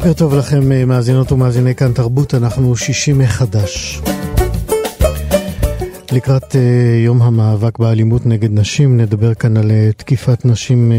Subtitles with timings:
[0.00, 4.00] בוקר טוב לכם אה, מאזינות ומאזיני כאן תרבות, אנחנו שישי מחדש.
[6.12, 6.56] לקראת uh,
[7.04, 10.92] יום המאבק באלימות נגד נשים, נדבר כאן על uh, תקיפת נשים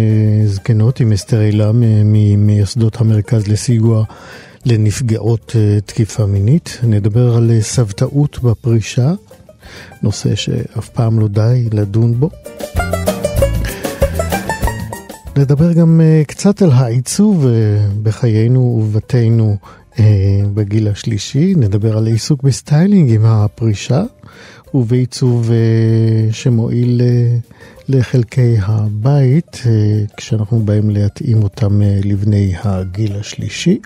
[0.45, 4.04] זקנות עם אסתר אילם ממייסדות המרכז לסיוע
[4.66, 6.80] לנפגעות תקיפה מינית.
[6.84, 9.14] נדבר על סבתאות בפרישה,
[10.04, 12.30] נושא שאף פעם לא די לדון בו.
[15.38, 17.47] נדבר גם אה, קצת על העיצוב אה,
[18.04, 19.58] בחיינו ובבתינו
[19.94, 19.97] אה,
[20.54, 21.54] בגיל השלישי.
[21.58, 24.04] נדבר על עיסוק בסטיילינג עם הפרישה.
[24.74, 25.52] ובעיצוב
[26.32, 27.02] שמועיל
[27.90, 29.62] לחלקי הבית,
[30.18, 33.80] כשאנחנו באים להתאים אותם לבני הגיל השלישי.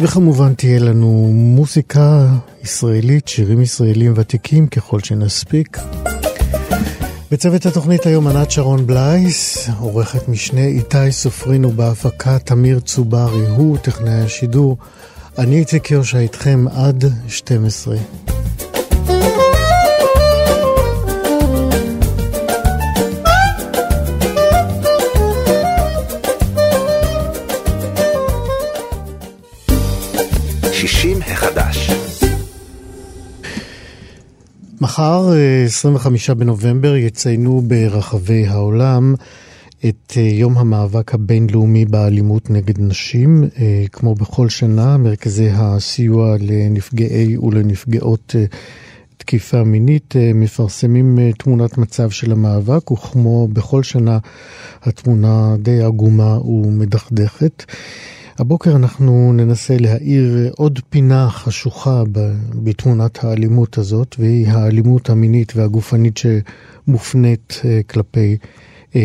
[0.00, 2.26] וכמובן תהיה לנו מוזיקה
[2.64, 5.78] ישראלית, שירים ישראלים ותיקים ככל שנספיק.
[7.30, 14.20] בצוות התוכנית היום ענת שרון בלייס, עורכת משנה איתי סופרין ובהפקה תמיר צוברי, הוא טכנאי
[14.24, 14.76] השידור.
[15.38, 17.96] אני איציק יושע איתכם עד 12.
[35.00, 35.32] מחר,
[35.66, 39.14] 25 בנובמבר, יציינו ברחבי העולם
[39.88, 43.44] את יום המאבק הבינלאומי באלימות נגד נשים.
[43.92, 48.34] כמו בכל שנה, מרכזי הסיוע לנפגעי ולנפגעות
[49.16, 54.18] תקיפה מינית מפרסמים תמונת מצב של המאבק, וכמו בכל שנה,
[54.82, 57.64] התמונה די עגומה ומדכדכת.
[58.40, 62.02] הבוקר אנחנו ננסה להאיר עוד פינה חשוכה
[62.54, 68.36] בתמונת האלימות הזאת, והיא האלימות המינית והגופנית שמופנית אה, כלפי
[68.96, 69.00] אה,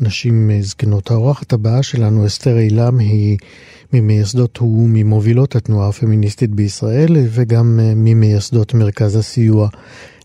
[0.00, 1.10] נשים זקנות.
[1.10, 3.38] האורחת הבאה שלנו, אסתר אילם, היא
[3.92, 9.68] ממייסדות וממובילות התנועה הפמיניסטית בישראל, וגם אה, ממייסדות מרכז הסיוע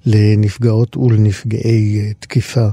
[0.06, 2.68] לנפגעות ולנפגעי תקיפה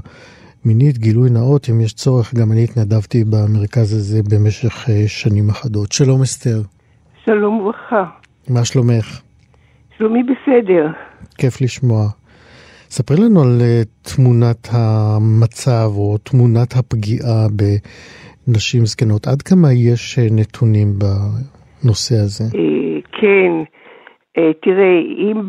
[0.65, 5.91] מינית, גילוי נאות, אם יש צורך, גם אני התנדבתי במרכז הזה במשך אה, שנים אחדות.
[5.91, 6.61] שלום אסתר.
[7.25, 8.05] שלום וברכה.
[8.49, 9.21] מה שלומך?
[9.97, 10.87] שלומי בסדר.
[11.37, 12.07] כיף לשמוע.
[12.89, 17.47] ספרי לנו על uh, תמונת המצב או תמונת הפגיעה
[18.47, 19.27] בנשים זקנות.
[19.27, 22.43] עד כמה יש uh, נתונים בנושא הזה?
[23.21, 23.78] כן.
[24.33, 25.41] תראה, אם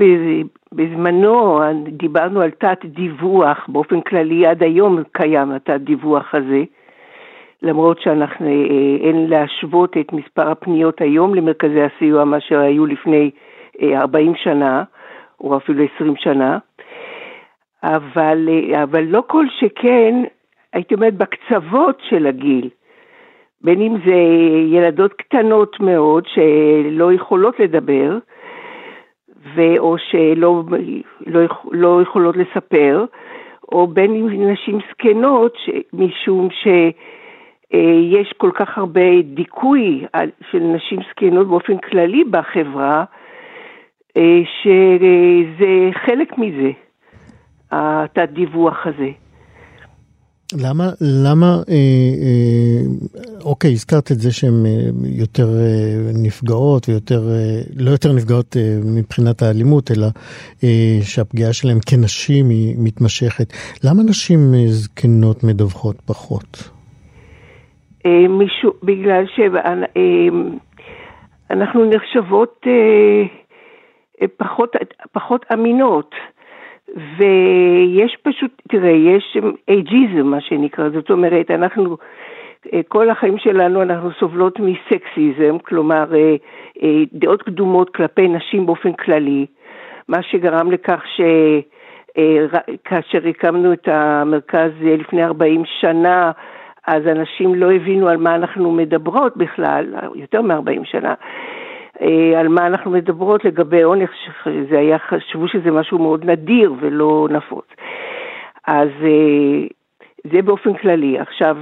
[0.72, 6.64] בזמנו דיברנו על תת דיווח, באופן כללי עד היום קיים התת דיווח הזה,
[7.62, 13.30] למרות שאנחנו, אה, אין להשוות את מספר הפניות היום למרכזי הסיוע מאשר היו לפני
[13.82, 14.82] 40 אה, שנה,
[15.40, 16.58] או אפילו 20 שנה,
[17.82, 20.14] אבל, אה, אבל לא כל שכן,
[20.72, 22.68] הייתי אומרת, בקצוות של הגיל.
[23.62, 24.16] בין אם זה
[24.76, 28.18] ילדות קטנות מאוד שלא יכולות לדבר,
[29.78, 30.62] או שלא
[31.26, 31.40] לא,
[31.72, 33.04] לא יכולות לספר,
[33.72, 35.54] או בין אם נשים זקנות,
[35.92, 40.04] משום שיש כל כך הרבה דיכוי
[40.50, 43.04] של נשים זקנות באופן כללי בחברה,
[44.16, 46.70] אה, שזה חלק מזה,
[47.70, 49.10] התת דיווח הזה.
[50.58, 51.74] למה, למה, אה,
[52.24, 52.82] אה,
[53.44, 54.70] אוקיי, הזכרת את זה שהן אה,
[55.04, 58.62] יותר אה, נפגעות ויותר, אה, לא יותר נפגעות אה,
[58.96, 60.06] מבחינת האלימות, אלא
[60.64, 63.52] אה, שהפגיעה שלהן כנשים היא מתמשכת.
[63.84, 66.70] למה נשים אה, זקנות מדווחות פחות?
[68.06, 69.24] אה, מישהו, בגלל
[71.48, 72.72] שאנחנו אה, נחשבות אה,
[74.22, 74.72] אה, פחות,
[75.12, 76.10] פחות אמינות.
[76.94, 79.36] ויש פשוט, תראה, יש
[79.68, 81.96] אייג'יזם, מה שנקרא, זאת אומרת, אנחנו,
[82.72, 86.36] אה, כל החיים שלנו אנחנו סובלות מסקסיזם, כלומר, אה,
[86.82, 89.46] אה, דעות קדומות כלפי נשים באופן כללי,
[90.08, 91.20] מה שגרם לכך ש...
[92.84, 96.30] כאשר הקמנו את המרכז לפני 40 שנה,
[96.86, 101.14] אז אנשים לא הבינו על מה אנחנו מדברות בכלל, יותר מ-40 שנה.
[102.38, 104.08] על מה אנחנו מדברות לגבי אונס,
[104.70, 107.66] זה היה, חשבו שזה משהו מאוד נדיר ולא נפוץ.
[108.66, 108.88] אז
[110.32, 111.18] זה באופן כללי.
[111.18, 111.56] עכשיו,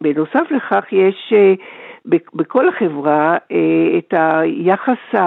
[0.00, 1.32] בנוסף לכך יש
[2.34, 3.36] בכל החברה
[3.98, 5.18] את היחס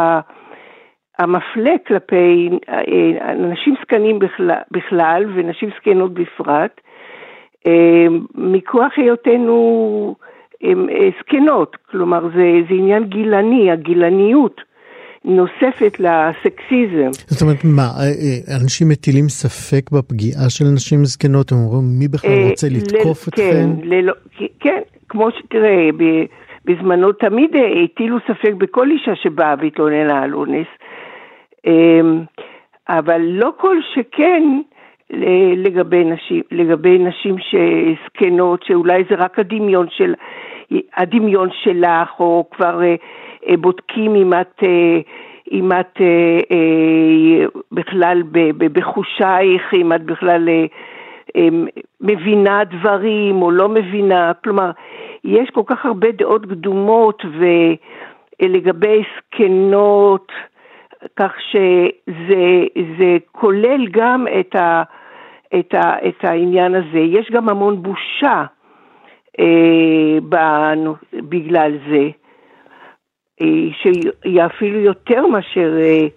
[1.19, 2.49] המפלה כלפי
[3.21, 4.19] אנשים זקנים
[4.71, 6.81] בכלל ונשים זקנות בפרט,
[8.35, 10.15] מכוח היותנו
[11.19, 14.69] זקנות, כלומר זה, זה עניין גילני, הגילניות.
[15.25, 17.11] נוספת לסקסיזם.
[17.27, 21.51] זאת אומרת, מה, אה, אה, אנשים מטילים ספק בפגיעה של נשים זקנות?
[21.51, 23.41] הם אומרים, מי בכלל אה, רוצה לתקוף אתכם?
[23.41, 24.13] כן, ללא,
[24.59, 24.79] כן,
[25.09, 25.89] כמו שתראה,
[26.65, 27.51] בזמנו תמיד
[27.83, 30.67] הטילו ספק בכל אישה שבאה והתלוננה על אונס,
[31.67, 32.23] אמ,
[32.89, 34.43] אבל לא כל שכן
[35.57, 37.35] לגבי נשים, לגבי נשים
[38.05, 40.13] זקנות, שאולי זה רק הדמיון, של,
[40.97, 44.99] הדמיון שלך, או כבר אה, בודקים אם את, אה,
[45.51, 48.23] אם את אה, בכלל
[48.57, 50.49] בחושייך, אם את בכלל
[52.01, 54.71] מבינה דברים או לא מבינה, כלומר,
[55.23, 57.23] יש כל כך הרבה דעות קדומות
[58.41, 60.31] ולגבי זקנות,
[61.15, 64.83] כך שזה כולל גם את, ה,
[65.59, 66.99] את, ה, את העניין הזה.
[66.99, 68.58] יש גם המון בושה אה,
[71.29, 72.09] בגלל זה.
[73.41, 73.47] אה,
[73.81, 76.07] שהיא אפילו יותר מאשר אה,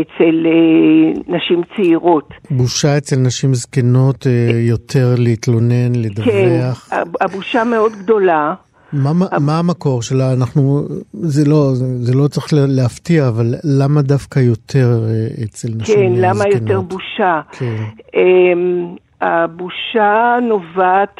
[0.00, 2.28] אצל אה, נשים צעירות.
[2.50, 4.26] בושה אצל נשים זקנות
[4.68, 6.88] יותר להתלונן, לדווח.
[6.90, 8.54] כן, הבושה מאוד גדולה.
[8.92, 9.10] מה,
[9.40, 10.32] מה המקור שלה?
[10.32, 10.82] אנחנו,
[11.12, 15.00] זה לא, זה לא צריך להפתיע, אבל למה דווקא יותר
[15.44, 16.16] אצל נשים כן, זקנות?
[16.16, 17.40] כן, למה יותר בושה?
[17.52, 17.82] כן.
[18.14, 21.16] אמ, הבושה נובעת,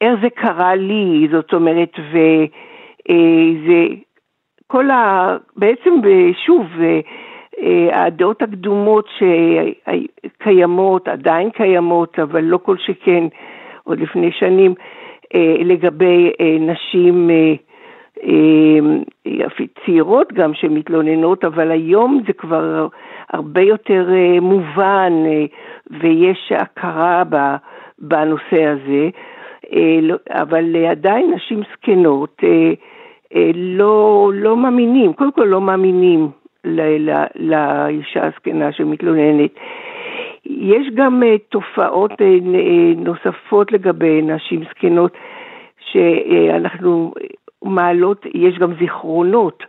[0.00, 2.18] איך זה קרה לי, זאת אומרת, ו...
[3.10, 3.86] אה,
[4.66, 5.36] כל ה...
[5.56, 5.94] בעצם,
[6.46, 6.66] שוב,
[7.62, 9.08] אה, הדעות הקדומות
[10.38, 13.24] שקיימות, עדיין קיימות, אבל לא כל שכן
[13.84, 14.74] עוד לפני שנים,
[15.34, 17.30] אה, לגבי נשים
[19.84, 22.88] צעירות גם שמתלוננות, אבל היום זה כבר
[23.32, 24.08] הרבה יותר
[24.40, 25.12] מובן
[26.00, 27.22] ויש הכרה
[27.98, 29.08] בנושא הזה,
[30.02, 36.28] לא, אבל עדיין נשים זקנות אה, לא, לא מאמינים, קודם כל לא מאמינים
[37.34, 39.50] לאישה הזקנה שמתלוננת.
[40.44, 42.12] יש גם תופעות
[42.96, 45.12] נוספות לגבי נשים זקנות,
[45.80, 47.12] שאנחנו
[47.62, 49.62] מעלות, יש גם זיכרונות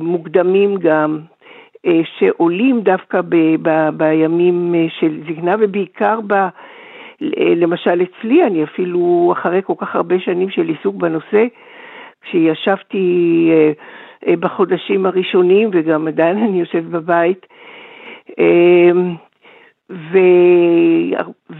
[0.00, 1.18] מוקדמים גם,
[2.18, 6.34] שעולים דווקא ב, ב, בימים של זקנה, ובעיקר ב...
[7.56, 11.46] למשל אצלי, אני אפילו אחרי כל כך הרבה שנים של עיסוק בנושא,
[12.22, 13.72] כשישבתי אה,
[14.26, 17.46] אה, בחודשים הראשונים, וגם עדיין אני יושבת בבית,
[18.38, 19.14] אמ,
[19.90, 20.18] ו...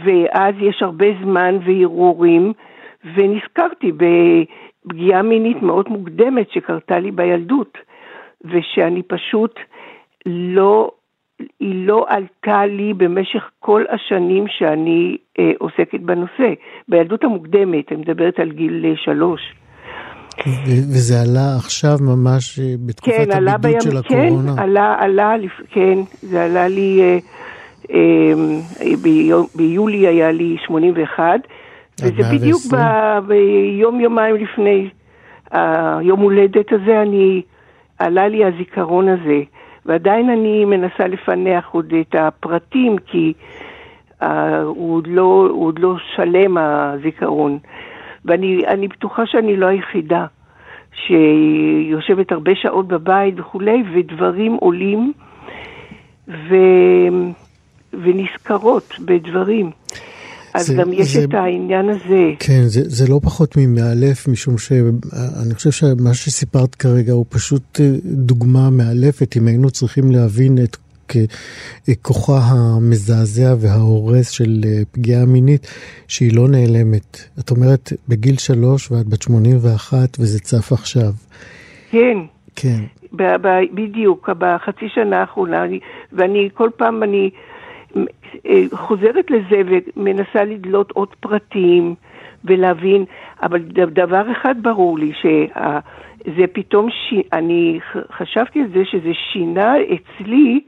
[0.04, 2.52] ואז יש הרבה זמן והרהורים,
[3.14, 7.78] ונזכרתי בפגיעה מינית מאוד מוקדמת שקרתה לי בילדות,
[8.44, 9.60] ושאני פשוט
[10.26, 10.90] לא,
[11.38, 16.52] היא לא עלתה לי במשך כל השנים שאני אה, עוסקת בנושא.
[16.88, 19.40] בילדות המוקדמת, אני מדברת על גיל אה, שלוש.
[20.66, 23.80] וזה עלה עכשיו ממש אה, בתקופת כן, הבידוד בימ...
[23.80, 24.54] של הקורונה?
[24.56, 25.34] כן, עלה, עלה,
[25.70, 27.18] כן, זה עלה לי, אה,
[27.94, 31.22] אה, ביום, ביולי היה לי 81,
[32.02, 32.76] וזה בדיוק ב,
[33.26, 34.88] ביום יומיים לפני
[35.50, 37.42] היום הולדת הזה, אני,
[37.98, 39.42] עלה לי הזיכרון הזה,
[39.86, 43.32] ועדיין אני מנסה לפענח עוד את הפרטים, כי
[44.22, 44.24] uh,
[44.64, 47.58] הוא, עוד לא, הוא עוד לא שלם הזיכרון.
[48.24, 50.26] ואני בטוחה שאני לא היחידה
[50.94, 55.12] שיושבת הרבה שעות בבית וכולי, ודברים עולים
[56.28, 56.54] ו...
[57.92, 59.70] ונזכרות בדברים.
[60.54, 62.30] אז זה, גם יש זה, את העניין הזה.
[62.38, 67.90] כן, זה, זה לא פחות ממאלף, משום שאני חושב שמה שסיפרת כרגע הוא פשוט אה,
[68.04, 69.36] דוגמה מאלפת.
[69.36, 70.76] אם היינו צריכים להבין את
[72.02, 75.66] כוחה המזעזע וההורס של אה, פגיעה מינית,
[76.08, 77.18] שהיא לא נעלמת.
[77.38, 81.12] את אומרת, בגיל שלוש ואת בת 81 וזה צף עכשיו.
[81.90, 82.18] כן.
[82.56, 82.80] כן.
[83.12, 85.64] ב- ב- בדיוק, בחצי שנה האחרונה,
[86.12, 87.30] ואני כל פעם אני
[88.72, 91.94] חוזרת לזה ומנסה לדלות עוד פרטים
[92.44, 93.04] ולהבין,
[93.42, 93.58] אבל
[93.88, 97.14] דבר אחד ברור לי, שזה פתאום, ש...
[97.32, 97.78] אני
[98.12, 100.60] חשבתי על זה שזה שינה אצלי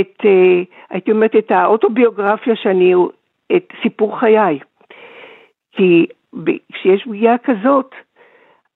[0.00, 2.94] את, אה, הייתי אומרת, את האוטוביוגרפיה שאני,
[3.56, 4.58] את סיפור חיי.
[5.72, 6.06] כי
[6.72, 7.94] כשיש פגיעה כזאת,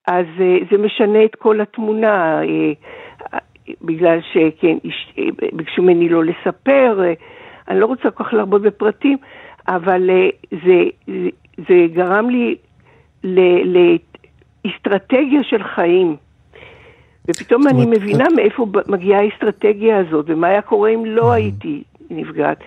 [0.06, 2.40] אז אה, זה משנה את כל התמונה,
[3.82, 4.76] בגלל שכן,
[5.52, 7.00] ביקשו ממני לא לספר,
[7.68, 9.18] אני לא רוצה כל כך להרבות בפרטים,
[9.68, 10.10] אבל
[10.50, 12.56] זה, זה, זה גרם לי
[14.64, 16.16] לאסטרטגיה של חיים.
[17.28, 18.32] ופתאום אני מבינה את...
[18.36, 22.58] מאיפה מגיעה האסטרטגיה הזאת, ומה היה קורה אם לא הייתי נפגעת.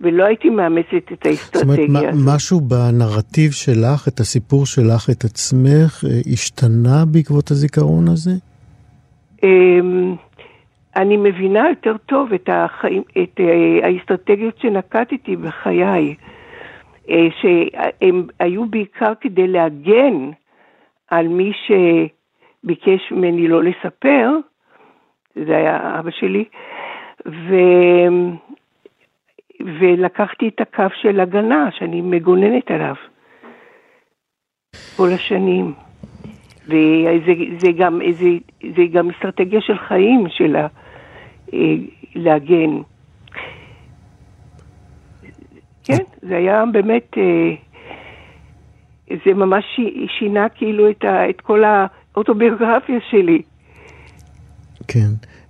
[0.00, 1.76] ולא הייתי מאמצת את האסטרטגיה.
[1.76, 2.34] זאת אומרת, הזאת.
[2.34, 8.30] משהו בנרטיב שלך, את הסיפור שלך, את עצמך, אה, השתנה בעקבות הזיכרון הזה?
[10.96, 16.14] אני מבינה יותר טוב את, החיים, את אה, האסטרטגיות שנקטתי בחיי,
[17.10, 20.30] אה, שהם היו בעיקר כדי להגן
[21.10, 24.30] על מי שביקש ממני לא לספר,
[25.46, 26.44] זה היה אבא שלי,
[27.26, 27.54] ו...
[29.60, 32.94] ולקחתי את הקו של הגנה שאני מגוננת עליו
[34.96, 35.87] כל השנים.
[36.68, 38.28] וזה זה גם, זה,
[38.76, 40.66] זה גם אסטרטגיה של חיים, של ה,
[41.54, 41.74] אה,
[42.14, 42.80] להגן.
[45.84, 47.54] כן, זה היה באמת, אה,
[49.26, 49.64] זה ממש
[50.18, 53.42] שינה כאילו את, ה, את כל האוטוביוגרפיה שלי.
[54.88, 55.08] כן.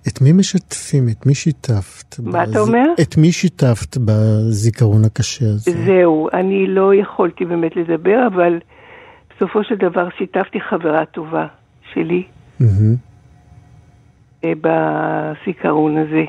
[0.09, 1.09] את מי משתפים?
[1.09, 2.19] את מי שיתפת?
[2.19, 2.51] מה בז...
[2.51, 2.87] אתה אומר?
[3.03, 5.71] את מי שיתפת בזיכרון הקשה הזה?
[5.87, 8.59] זהו, אני לא יכולתי באמת לדבר, אבל
[9.39, 11.47] בסופו של דבר שיתפתי חברה טובה
[11.93, 12.23] שלי
[12.61, 12.97] mm-hmm.
[14.43, 16.25] בזיכרון הזה.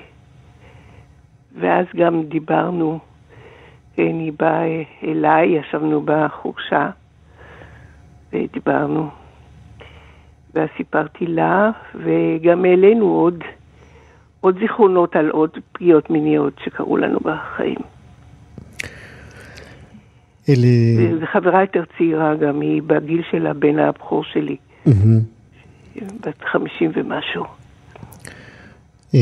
[1.59, 2.99] ואז גם דיברנו,
[3.95, 6.89] כן, היא באה אליי, ישבנו בחורשה
[8.33, 9.09] ודיברנו.
[10.53, 13.43] ואז סיפרתי לה, וגם העלינו עוד
[14.41, 17.79] עוד זיכרונות על עוד פגיעות מיניות שקרו לנו בחיים.
[20.49, 21.19] אלה...
[21.19, 24.57] זו חברה יותר צעירה גם, היא בגיל של הבן הבכור שלי.
[25.95, 27.43] בת חמישים ומשהו.
[29.15, 29.19] אה,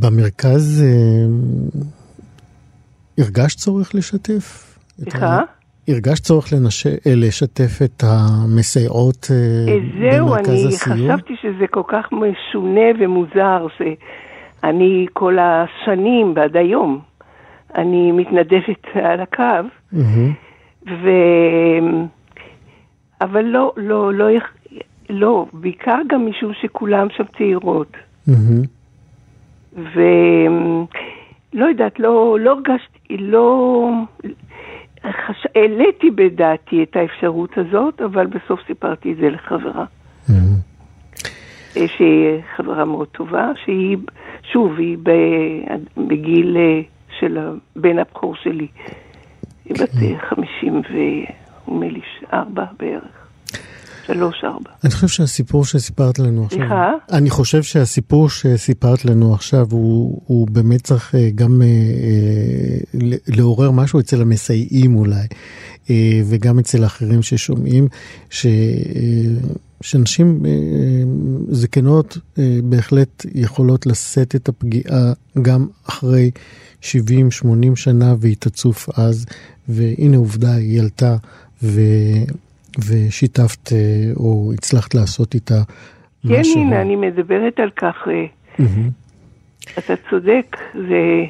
[0.00, 1.26] במרכז אה,
[3.18, 4.78] הרגשת צורך לשתף?
[5.00, 5.40] סליחה?
[5.88, 6.86] הרגשת צורך לנש...
[6.86, 9.26] אה, לשתף את המסייעות
[10.16, 10.96] במרכז הסיור?
[10.96, 13.82] זהו, אני חשבתי שזה כל כך משונה ומוזר, ש...
[14.64, 17.00] אני כל השנים ועד היום,
[17.74, 19.98] אני מתנדבת על הקו, mm-hmm.
[20.86, 21.08] ו...
[23.20, 24.26] אבל לא, לא, לא,
[25.10, 27.92] לא, בעיקר גם משום שכולם שם צעירות.
[28.28, 28.66] Mm-hmm.
[29.76, 33.90] ולא יודעת, לא, לא הרגשתי, לא...
[35.06, 35.46] חש...
[35.54, 39.84] העליתי בדעתי את האפשרות הזאת, אבל בסוף סיפרתי את זה לחברה.
[40.28, 40.64] Mm-hmm.
[41.74, 43.96] שהיא חברה מאוד טובה, שהיא,
[44.52, 44.98] שוב, היא
[45.96, 46.80] בגיל אה,
[47.18, 48.66] של הבן הבכור שלי.
[49.64, 52.00] היא בת אה, חמישים ונדמה לי
[52.32, 53.24] ארבע בערך.
[54.06, 54.70] שלוש, ארבע.
[54.84, 56.58] אני חושב שהסיפור שסיפרת לנו עכשיו...
[56.58, 56.92] סליחה?
[57.12, 64.00] אני חושב שהסיפור שסיפרת לנו עכשיו, הוא, הוא באמת צריך אה, גם אה, לעורר משהו
[64.00, 65.26] אצל המסייעים אולי,
[65.90, 67.88] אה, וגם אצל האחרים ששומעים,
[68.30, 68.46] ש...
[68.46, 68.50] אה,
[69.80, 70.50] שנשים אה,
[71.48, 76.30] זקנות אה, בהחלט יכולות לשאת את הפגיעה גם אחרי
[76.84, 79.26] 70-80 שנה והיא תצוף אז,
[79.68, 81.16] והנה עובדה, היא עלתה
[81.62, 81.80] ו...
[82.78, 83.78] ושיתפת אה,
[84.16, 85.62] או הצלחת לעשות איתה
[86.28, 86.54] כן, משהו.
[86.54, 87.96] כן, הנה, אני מדברת על כך.
[88.58, 88.62] Mm-hmm.
[89.78, 91.24] אתה צודק, זה...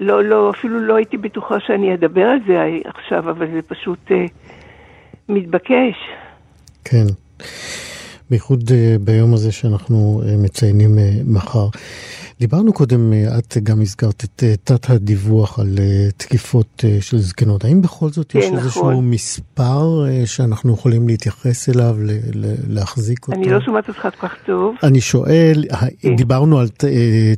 [0.00, 4.24] לא, לא, אפילו לא הייתי בטוחה שאני אדבר על זה עכשיו, אבל זה פשוט אה,
[5.28, 5.96] מתבקש.
[6.84, 7.06] כן.
[8.30, 11.68] בייחוד אה, ביום הזה שאנחנו אה, מציינים אה, מחר.
[12.40, 15.78] דיברנו קודם, את גם הזכרת את תת הדיווח על
[16.16, 17.64] תקיפות של זקנות.
[17.64, 19.10] האם בכל זאת יש כן, איזשהו נכון.
[19.10, 21.96] מספר שאנחנו יכולים להתייחס אליו,
[22.68, 23.40] להחזיק אותו?
[23.40, 24.74] אני לא שומעת אותך כל כך טוב.
[24.82, 25.64] אני שואל,
[26.00, 26.16] כן.
[26.16, 26.68] דיברנו על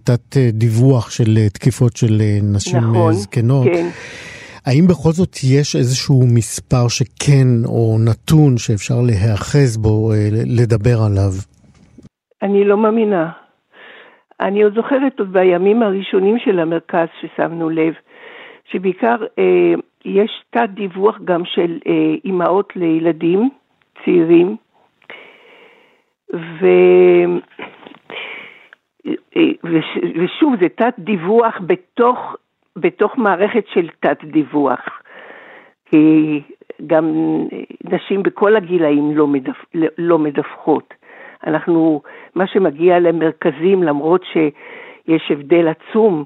[0.04, 3.66] תת דיווח של תקיפות של נשים נכון, זקנות.
[3.72, 3.88] כן.
[4.66, 11.32] האם בכל זאת יש איזשהו מספר שכן, או נתון שאפשר להיאחז בו, אה, לדבר עליו?
[12.42, 13.30] אני לא מאמינה.
[14.40, 17.94] אני עוד זוכרת עוד בימים הראשונים של המרכז ששמנו לב,
[18.64, 19.74] שבעיקר אה,
[20.04, 23.50] יש תת דיווח גם של אה, אימהות לילדים
[24.04, 24.56] צעירים,
[26.34, 26.66] ו...
[29.06, 29.52] אה,
[30.14, 32.18] ושוב, זה תת דיווח בתוך
[32.80, 35.02] בתוך מערכת של תת דיווח.
[35.84, 36.40] כי
[36.86, 37.04] גם
[37.84, 39.64] נשים בכל הגילאים לא, מדווח,
[39.98, 40.94] לא מדווחות.
[41.46, 42.02] אנחנו,
[42.34, 46.24] מה שמגיע למרכזים, למרות שיש הבדל עצום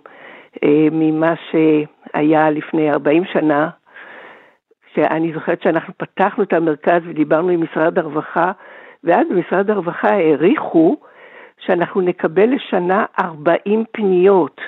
[0.64, 3.68] אה, ממה שהיה לפני 40 שנה,
[4.94, 8.52] שאני זוכרת שאנחנו פתחנו את המרכז ודיברנו עם משרד הרווחה,
[9.04, 10.96] ואז במשרד הרווחה העריכו
[11.58, 14.60] שאנחנו נקבל לשנה 40 פניות.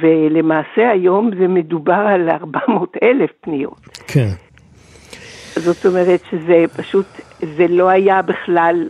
[0.00, 3.80] ולמעשה היום זה מדובר על 400 אלף פניות.
[4.06, 4.30] כן.
[5.54, 7.06] זאת אומרת שזה פשוט,
[7.56, 8.88] זה לא היה בכלל,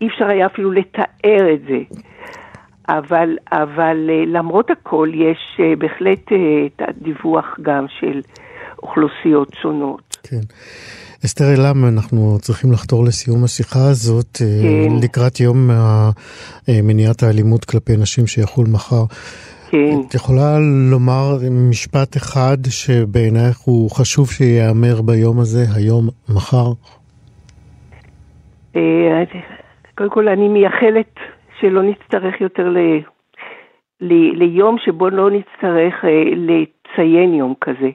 [0.00, 2.02] אי אפשר היה אפילו לתאר את זה.
[2.88, 8.20] אבל, אבל אה, למרות הכל יש אה, בהחלט אה, את הדיווח גם של
[8.82, 10.16] אוכלוסיות שונות.
[10.22, 10.40] כן.
[11.24, 14.96] אסתר אלעם, אנחנו צריכים לחתור לסיום השיחה הזאת כן.
[15.02, 15.70] לקראת יום
[16.68, 19.04] מניעת האלימות כלפי נשים שיחול מחר.
[19.72, 20.00] כן.
[20.08, 20.58] את יכולה
[20.90, 21.36] לומר
[21.70, 26.72] משפט אחד שבעינייך הוא חשוב שייאמר ביום הזה, היום, מחר?
[29.94, 31.14] קודם כל אני מייחלת
[31.60, 32.78] שלא נצטרך יותר ל...
[34.00, 34.12] ל...
[34.38, 37.90] ליום שבו לא נצטרך אה, לציין יום כזה.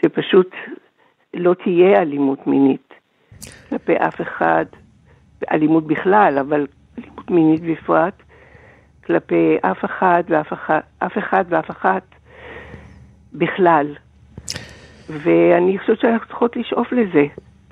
[0.00, 0.50] שפשוט
[1.34, 2.94] לא תהיה אלימות מינית
[3.68, 4.64] כלפי אף אחד,
[5.52, 6.66] אלימות בכלל, אבל
[6.98, 8.22] אלימות מינית בפרט,
[9.08, 12.02] כלפי אף אחד ואף אחד, אף אחד ואף אחת
[13.34, 13.86] בכלל.
[15.08, 17.24] ואני חושבת שאנחנו צריכות לשאוף לזה.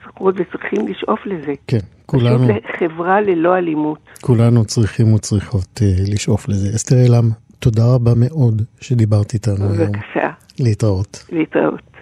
[0.02, 1.52] צריכות וצריכים לשאוף לזה.
[1.66, 2.48] כן, כולנו...
[2.48, 3.98] פשוט לחברה ללא אלימות.
[4.20, 6.76] כולנו צריכים וצריכות uh, לשאוף לזה.
[6.76, 9.92] אסתר אילם, תודה רבה מאוד שדיברת איתנו היום.
[9.92, 10.30] בבקשה.
[10.60, 11.24] להתראות.
[11.32, 11.96] להתראות.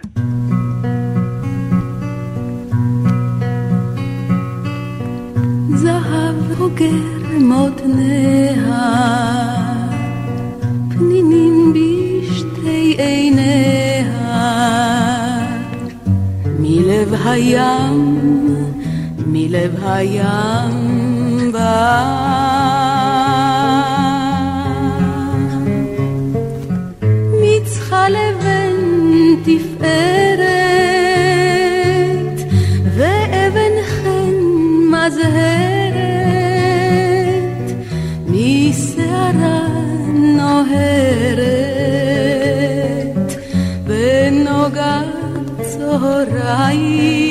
[5.75, 9.05] זהב הוגר מותניה,
[10.89, 14.15] פנינים בשתי עיניה.
[16.59, 18.19] מלב הים,
[19.27, 22.25] מלב הים בא.
[27.41, 28.75] מצחה לבן
[29.43, 30.24] תפארת,
[46.27, 47.24] right.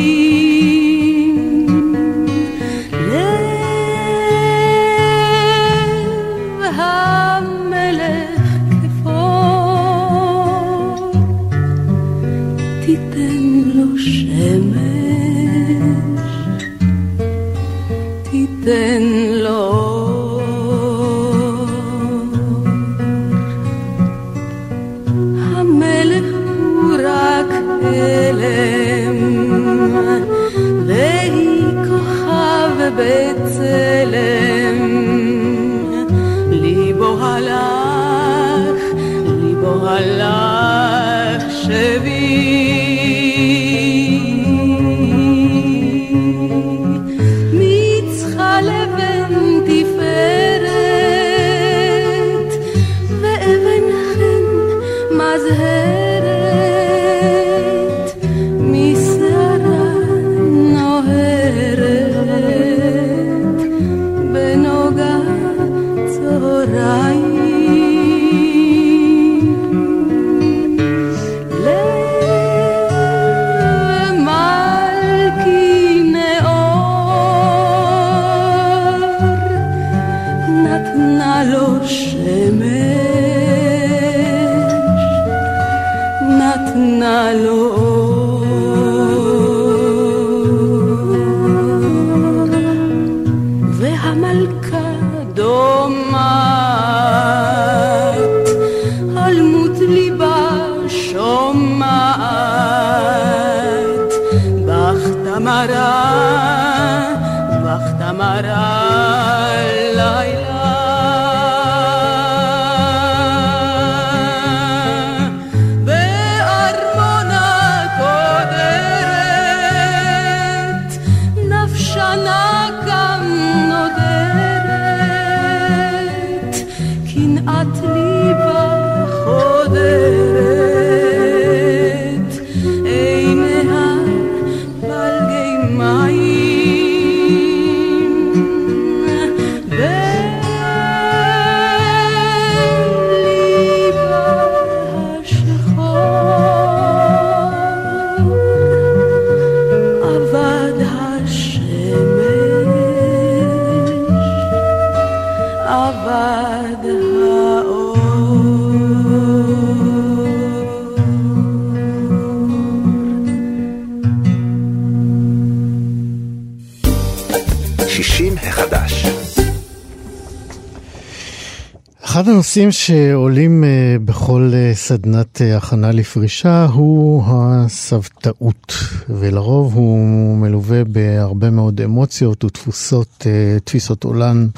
[172.44, 178.74] הנושאים שעולים אה, בכל אה, סדנת אה, הכנה לפרישה הוא הסבתאות,
[179.08, 183.26] ולרוב הוא מלווה בהרבה מאוד אמוציות ותפוסות,
[183.64, 184.48] תפיסות עולם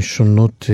[0.00, 0.70] שונות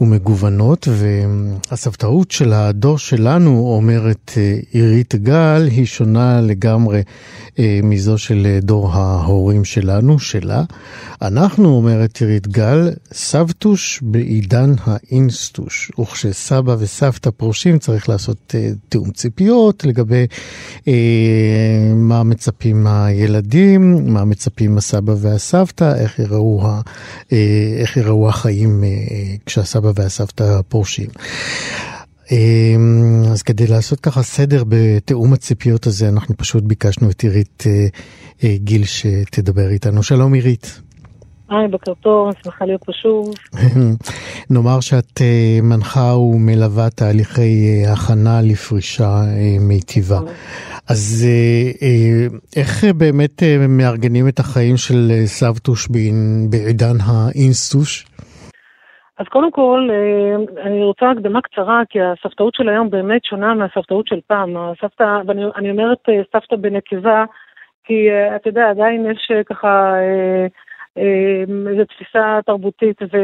[0.00, 7.02] ומגוונות, והסבתאות של הדור שלנו, אומרת אה, עירית גל, היא שונה לגמרי
[7.58, 10.62] אה, מזו של אה, דור ההורים שלנו, שלה.
[11.22, 18.54] אנחנו, אומרת עירית גל, סבתוש בעידן האינסטוש, וכשסבא וסבתא פורשים צריך לעשות
[18.88, 20.26] תיאום ציפיות לגבי
[21.94, 26.62] מה מצפים הילדים, מה מצפים הסבא והסבתא, איך יראו,
[27.80, 28.84] איך יראו החיים
[29.46, 31.08] כשהסבא והסבתא פורשים.
[32.30, 37.86] אמ, אז כדי לעשות ככה סדר בתיאום הציפיות הזה, אנחנו פשוט ביקשנו את עירית אה,
[38.44, 40.02] אה, גיל שתדבר איתנו.
[40.02, 40.80] שלום עירית.
[41.48, 43.34] היי, בוקר טוב, שמחה להיות פה שוב.
[44.50, 49.22] נאמר שאת אה, מנחה ומלווה תהליכי הכנה לפרישה
[49.60, 50.20] מיטיבה.
[50.88, 51.26] אז
[52.56, 55.88] איך באמת מארגנים את החיים של סבתוש
[56.48, 58.06] בעידן האינסטוש?
[59.18, 64.06] אז קודם כל, אה, אני רוצה הקדמה קצרה, כי הסבתאות של היום באמת שונה מהסבתאות
[64.06, 64.56] של פעם.
[64.56, 67.24] הסבתא, ואני אומרת אה, סבתא בנקבה,
[67.84, 69.94] כי אה, אתה יודע, עדיין יש ככה
[71.66, 73.18] איזו תפיסה תרבותית, ו...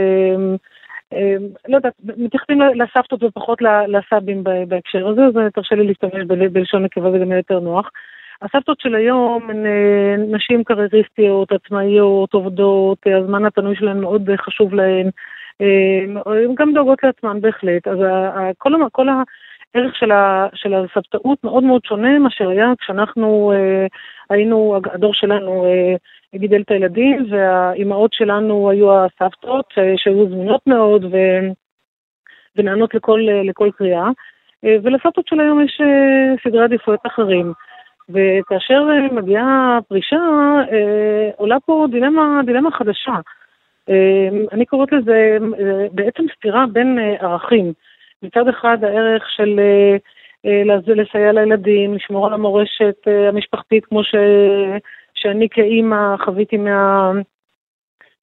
[1.69, 7.19] לא יודעת, מתייחסים לסבתות ופחות לסבים בהקשר הזה, אז תרשה לי להשתמש בלשון נקבה, זה
[7.19, 7.91] גם יותר נוח.
[8.43, 9.67] הסבתות של היום הן
[10.35, 15.11] נשים קרייריסטיות, עצמאיות, עובדות, הזמן הפנוי שלהן מאוד חשוב להן.
[16.27, 17.99] הן גם דואגות לעצמן בהחלט, אז
[18.59, 19.09] כל, כל
[19.75, 20.11] הערך של,
[20.55, 23.87] של הסבתאות מאוד מאוד שונה ממה שהיה כשאנחנו אה,
[24.31, 25.95] היינו, הדור שלנו אה,
[26.39, 31.17] גידל את הילדים והאימהות שלנו היו הסבתות אה, שהיו זמינות מאוד ו,
[32.57, 34.09] ונענות לכל, לכל קריאה,
[34.63, 35.81] ולסבתות של היום יש
[36.45, 37.53] סדרי עדיפויות אחרים.
[38.09, 40.21] וכאשר מגיעה פרישה,
[41.37, 43.13] עולה פה דילמה, דילמה חדשה.
[43.91, 47.73] אמ, אני קוראת לזה אה, בעצם סתירה בין אה, ערכים.
[48.23, 54.15] מצד אחד הערך של אה, לסייע לילדים, לשמור על המורשת המשפחתית כמו ש...
[55.15, 57.13] שאני כאימא חוויתי מה...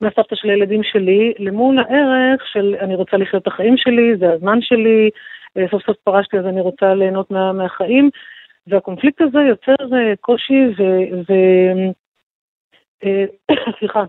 [0.01, 4.61] מהסבתא של הילדים שלי, למול הערך של אני רוצה לחיות את החיים שלי, זה הזמן
[4.61, 5.09] שלי,
[5.71, 7.53] סוף סוף פרשתי אז אני רוצה ליהנות מה...
[7.53, 8.09] מהחיים,
[8.67, 9.75] והקונפליקט הזה יוצר
[10.21, 10.83] קושי ו...
[11.29, 11.33] ו...
[13.79, 14.03] סליחה,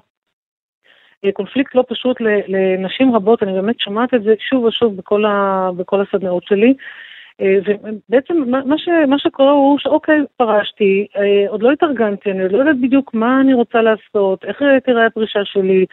[1.33, 2.17] קונפליקט לא פשוט
[2.49, 6.75] לנשים רבות, אני באמת שומעת את זה שוב ושוב בכל, ה, בכל הסדנאות שלי.
[7.41, 12.59] אה, ובעצם מה, ש, מה שקורה הוא שאוקיי, פרשתי, אה, עוד לא התארגנתי, אני לא
[12.59, 15.87] יודעת בדיוק מה אני רוצה לעשות, איך תראה הפרישה שלי,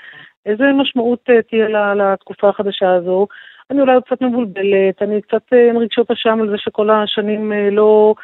[0.45, 3.27] איזה משמעות תהיה לתקופה החדשה הזו.
[3.71, 8.15] אני אולי קצת מבולבלת, אני קצת עם רגשות אשם על זה שכל השנים לא,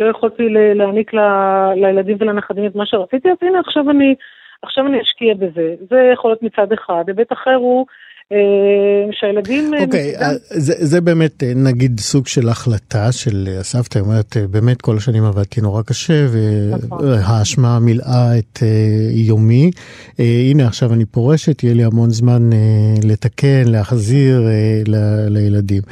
[0.00, 1.18] לא יכולתי להעניק ל,
[1.74, 4.14] לילדים ולנכדים את מה שרציתי, אז הנה עכשיו אני
[4.62, 5.74] עכשיו אני אשקיע בזה.
[5.90, 7.04] זה יכול להיות מצד אחד.
[7.06, 7.86] היבט אחר הוא
[9.12, 9.74] שהילדים...
[9.74, 14.36] אה, אוקיי, okay, זה, זה באמת אה, נגיד סוג של החלטה של הסבתא, היא אומרת,
[14.50, 16.26] באמת כל השנים עבדתי נורא קשה,
[17.00, 18.62] והאשמה מילאה את
[19.10, 19.70] יומי.
[20.18, 22.50] הנה עכשיו אני פורשת, יהיה לי המון זמן
[23.04, 24.46] לתקן, להחזיר
[25.28, 25.82] לילדים.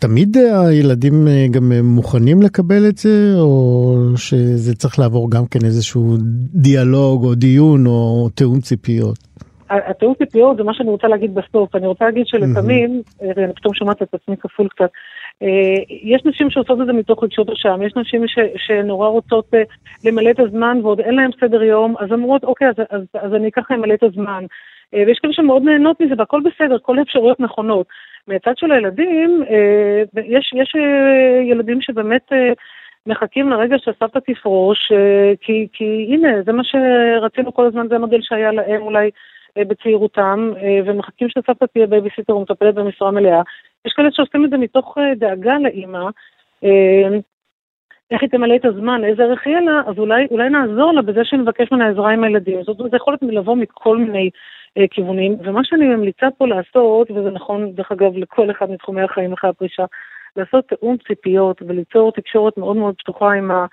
[0.00, 6.16] תמיד הילדים גם מוכנים לקבל את זה, או שזה צריך לעבור גם כן איזשהו
[6.54, 9.18] דיאלוג או דיון או תיאום ציפיות?
[9.70, 11.76] התיאום ציפיות זה מה שאני רוצה להגיד בסוף.
[11.76, 14.90] אני רוצה להגיד שלפעמים, אה, אני פתאום שומעת את עצמי כפול קצת,
[15.42, 19.62] אה, יש נשים שעושות את זה מתוך רגשות אשם, יש נשים ש, שנורא רוצות אה,
[20.04, 23.52] למלא את הזמן ועוד אין להן סדר יום, אז אמרות, אוקיי, אז, אז, אז אני
[23.52, 24.44] ככה אמלא את הזמן.
[24.92, 27.86] ויש כאלה שמאוד נהנות מזה והכל בסדר, כל האפשרויות נכונות.
[28.28, 29.42] מהצד של הילדים,
[30.24, 30.72] יש, יש
[31.50, 32.32] ילדים שבאמת
[33.06, 34.92] מחכים לרגע שהסבתא תפרוש,
[35.40, 39.10] כי, כי הנה, זה מה שרצינו כל הזמן, זה המודל שהיה להם אולי
[39.64, 43.42] בצעירותם, אה, ומחכים שסבתא תהיה בייביסיטר ומטפלת במשרה מלאה.
[43.86, 46.08] יש כאלה שעושים את זה מתוך אה, דאגה לאימא,
[48.10, 51.24] איך היא תמלא את הזמן, איזה ערך יהיה לה, אז אולי, אולי נעזור לה בזה
[51.24, 52.62] שנבקש ממנה עזרה עם הילדים.
[52.62, 54.30] זאת אומרת, זה יכול לבוא מכל מיני
[54.78, 59.32] אה, כיוונים, ומה שאני ממליצה פה לעשות, וזה נכון, דרך אגב, לכל אחד מתחומי החיים
[59.32, 59.84] אחרי הפרישה,
[60.36, 63.66] לעשות תיאום ציפיות וליצור תקשורת מאוד מאוד פתוחה עם, ה,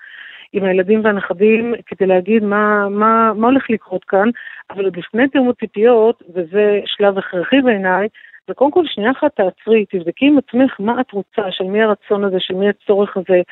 [0.54, 4.28] עם הילדים והנכדים כדי להגיד מה, מה, מה הולך לקרות כאן,
[4.70, 8.08] אבל עוד לפני תיאום הציפיות, וזה שלב הכרחי בעיניי,
[8.48, 12.24] זה קודם כל שנייה אחת תעצרי, תבדקי עם עצמך מה את רוצה, של מי הרצון
[12.24, 13.42] הזה, של מי הצורך הזה,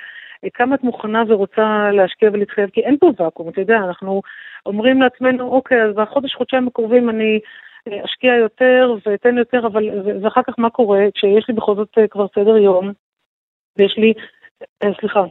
[0.55, 4.23] כמה את מוכנה ורוצה להשקיע ולהתחייב, כי אין פה ואקום, אתה יודע, אנחנו
[4.67, 7.41] אומרים לעצמנו, אוקיי, אז בחודש, חודשיים הקרובים אני
[8.05, 9.89] אשקיע יותר ואתן יותר, אבל,
[10.23, 11.01] ואחר כך מה קורה?
[11.15, 12.93] כשיש לי בכל זאת כבר סדר יום,
[13.79, 14.13] ויש לי,
[15.01, 15.25] סליחה,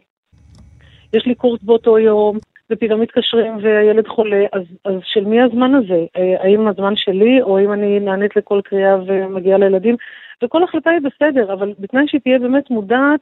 [1.13, 2.37] יש לי קורס באותו יום,
[2.71, 6.05] ופתאום מתקשרים והילד חולה, אז, אז של מי הזמן הזה?
[6.39, 9.95] האם הזמן שלי, או האם אני נענית לכל קריאה ומגיעה לילדים?
[10.43, 13.19] וכל החלטה היא בסדר, אבל בתנאי שהיא תהיה באמת מודעת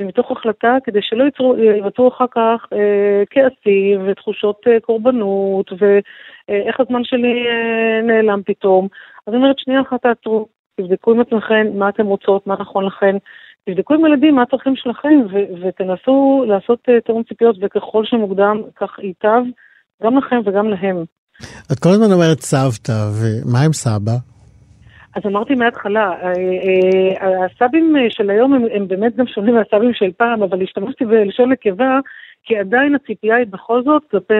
[0.00, 1.24] ומתוך החלטה, כדי שלא
[1.58, 8.88] ייווצרו אחר כך אה, כעסים ותחושות אה, קורבנות, ואיך הזמן שלי אה, נעלם פתאום.
[9.26, 10.46] אז אני אומרת, שנייה אחת תעצרו,
[10.76, 13.16] תבדקו עם עצמכם מה אתם רוצות, מה נכון לכם,
[13.68, 18.98] תבדקו עם ילדים מה הצרכים שלכם, ו- ותנסו לעשות אה, תיאום ציפיות, וככל שמוקדם, כך
[18.98, 19.42] ייטב,
[20.02, 21.04] גם לכם וגם להם.
[21.72, 24.12] את כל הזמן אומרת סבתא, ומה עם סבא?
[25.16, 26.32] אז אמרתי מההתחלה, אה,
[27.22, 31.52] אה, הסבים של היום הם, הם באמת גם שונים מהסבים של פעם, אבל השתמשתי בלשון
[31.52, 31.98] נקבה,
[32.44, 34.34] כי עדיין הציפייה היא בכל זאת כלפי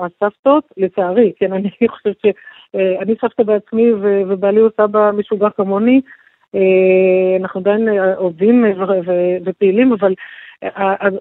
[0.00, 3.92] הסבתות, לצערי, כן, אני חושבת שאני סבתא בעצמי
[4.28, 6.00] ובעלי הוא סבא משוגע כמוני,
[7.40, 8.64] אנחנו עדיין עובדים
[9.44, 10.14] ופעילים, אבל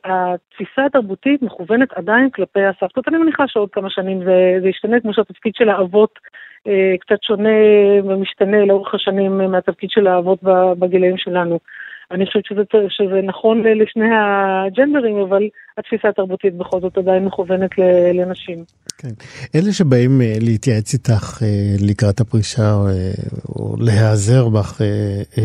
[0.04, 3.08] התפיסה התרבותית מכוונת עדיין כלפי הסבתות.
[3.08, 6.20] אני מניחה שעוד כמה שנים זה, זה ישתנה, כמו שהתפקיד של האבות
[6.68, 7.50] אה, קצת שונה
[8.04, 10.40] ומשתנה לאורך השנים מהתפקיד של האבות
[10.80, 11.60] בגילאים שלנו.
[12.12, 15.44] אני חושבת שזה, שזה נכון לשני הג'נדרים, אבל
[15.78, 17.70] התפיסה התרבותית בכל זאת עדיין מכוונת
[18.14, 18.64] לנשים.
[18.98, 19.10] כן.
[19.56, 21.48] אלה שבאים אה, להתייעץ איתך אה,
[21.80, 22.88] לקראת הפרישה או,
[23.50, 24.82] או להיעזר בך,
[25.36, 25.42] כן.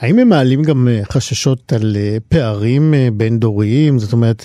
[0.00, 1.96] האם הם מעלים גם חששות על
[2.28, 3.98] פערים בין דוריים?
[3.98, 4.42] זאת אומרת,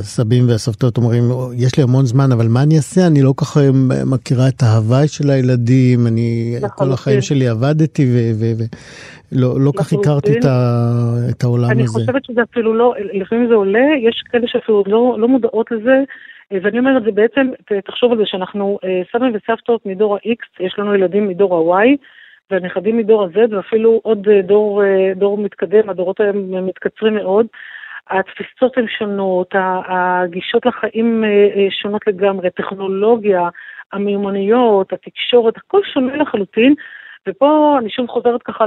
[0.00, 1.24] הסבים והסבתות אומרים,
[1.56, 3.06] יש לי המון זמן, אבל מה אני אעשה?
[3.06, 3.60] אני לא ככה
[4.06, 7.22] מכירה את ההוואי של הילדים, אני נכון, כל החיים כן.
[7.22, 8.30] שלי עבדתי ו...
[8.34, 8.64] ו, ו
[9.32, 10.32] לא, כך הכרתי
[11.30, 11.98] את, העולם אני הזה.
[11.98, 16.02] אני חושבת שזה אפילו לא, לפעמים זה עולה, יש כאלה שאפילו לא, לא מודעות לזה,
[16.50, 17.50] ואני אומרת, זה בעצם,
[17.84, 21.88] תחשוב על זה שאנחנו אה, סבים וסבתות מדור ה-X, יש לנו ילדים מדור ה-Y,
[22.50, 27.46] והנכדים מדור ה-Z, ואפילו עוד אה, דור, אה, דור מתקדם, הדורות האלה מתקצרים מאוד.
[28.10, 29.54] התפיסות הן שונות,
[29.88, 31.24] הגישות לחיים
[31.70, 33.48] שונות לגמרי, טכנולוגיה,
[33.92, 36.74] המיומנויות, התקשורת, הכל שונה לחלוטין.
[37.28, 38.64] ופה אני שוב חוזרת ככה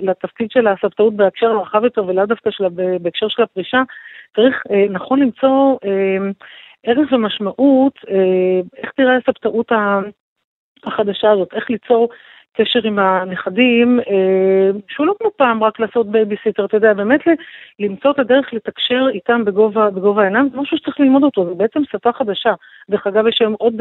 [0.00, 2.50] לתפקיד של הסבתאות בהקשר הרחב יותר ולאו דווקא
[3.00, 3.82] בהקשר של הפרישה,
[4.36, 6.30] צריך אה, נכון למצוא אה,
[6.84, 9.72] ערך ומשמעות, אה, איך תראה הסבתאות
[10.84, 12.08] החדשה הזאת, איך ליצור
[12.52, 14.00] קשר עם הנכדים,
[14.88, 17.20] שהוא לא כמו פעם רק לעשות בייביסיטר, אתה יודע, באמת
[17.78, 21.80] למצוא את הדרך לתקשר איתם בגובה, בגובה העיניים, זה משהו שצריך ללמוד אותו, זה בעצם
[21.92, 22.54] שפה חדשה.
[22.90, 23.74] דרך אגב, יש היום עוד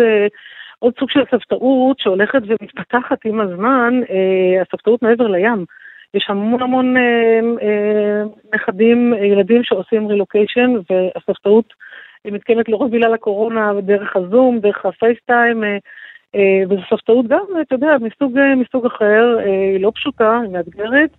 [0.80, 4.02] עוד סוג של סבתאות שהולכת ומתפתחת עם הזמן,
[4.62, 5.66] הסבתאות מעבר לים.
[6.14, 8.24] יש המון המון אה, אה,
[8.56, 11.74] נכדים, ילדים שעושים רילוקיישן, והסבתאות
[12.26, 15.78] מתקיימת לא רק בגלל הקורונה, דרך הזום, דרך ה FaceTime, אה,
[16.36, 20.52] אה, וזו סבתאות גם, אתה יודע, מסוג, אה, מסוג אחר, אה, היא לא פשוטה, היא
[20.52, 21.10] מאתגרת.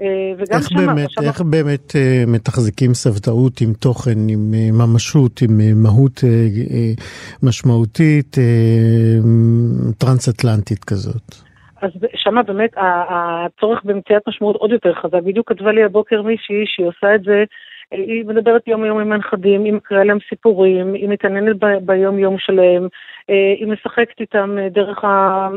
[0.00, 1.24] אה, וגם איך שמה, באמת, שמה...
[1.26, 7.02] איך באמת uh, מתחזקים סבתאות עם תוכן, עם uh, ממשות, עם uh, מהות uh, uh,
[7.42, 11.47] משמעותית, uh, טרנס-אטלנטית כזאת?
[11.80, 15.22] אז שמה באמת הצורך במציאת משמעות עוד יותר חזק.
[15.22, 17.44] בדיוק כתבה לי הבוקר מישהי שהיא עושה את זה,
[17.90, 22.88] היא מדברת יום יום עם הנכדים, היא מקריאה להם סיפורים, היא מתעניינת ביום יום שלהם,
[23.28, 25.48] היא משחקת איתם דרך, ה,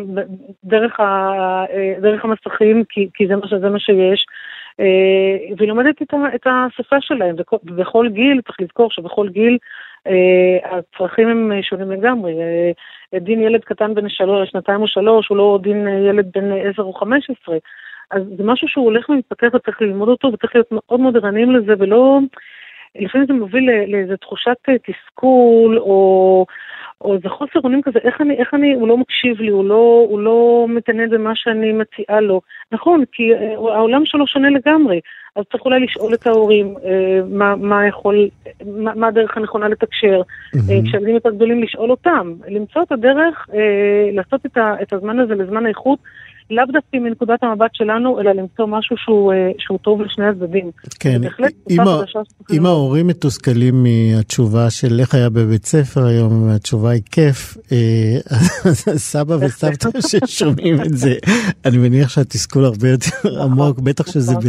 [0.64, 1.64] דרך, ה,
[2.02, 4.26] דרך המסכים, כי, כי זה, מה, זה מה שיש.
[5.58, 9.60] והיא לומדת את, את השפה שלהם, ובכל גיל, צריך לזכור שבכל גיל אה,
[10.64, 12.34] הצרכים הם שונים לגמרי.
[13.14, 16.82] אה, דין ילד קטן בן שלוש, שנתיים או שלוש, הוא לא דין ילד בן עשר
[16.82, 17.58] או חמש עשרה.
[18.12, 21.74] אז זה משהו שהוא הולך ומתפתח וצריך ללמוד אותו וצריך להיות מאוד מאוד ערניים לזה
[21.80, 22.20] ולא...
[23.00, 26.46] לפעמים זה מוביל לאיזו תחושת תסכול או,
[27.02, 30.06] או איזה חוסר אונים כזה, איך אני, איך אני, הוא לא מקשיב לי, הוא לא,
[30.10, 32.42] הוא לא מתעניין במה שאני מציעה לו.
[32.72, 35.00] נכון, כי אה, העולם שלו שונה לגמרי,
[35.36, 38.30] אז צריך אולי לשאול את ההורים אה, מה, מה יכול,
[38.66, 40.22] מה, מה הדרך הנכונה לתקשר.
[40.22, 40.88] Mm-hmm.
[40.88, 43.50] כשילדים יותר גדולים לשאול אותם, למצוא את הדרך,
[44.14, 46.00] לעשות את, ה, את הזמן הזה לזמן האיכות.
[46.52, 50.72] לאו דווקא מנקודת המבט שלנו, אלא למצוא משהו שהוא, אה, שהוא טוב לשני הצדדים.
[51.00, 51.22] כן,
[51.70, 52.02] אם, ה...
[52.54, 58.18] אם ההורים מתוסכלים מהתשובה של איך היה בבית ספר היום, והתשובה היא כיף, אה,
[59.12, 61.14] סבא וסבתא ששומעים את זה,
[61.66, 64.48] אני מניח שהתסכול הרבה יותר עמוק, בטח שזה ב...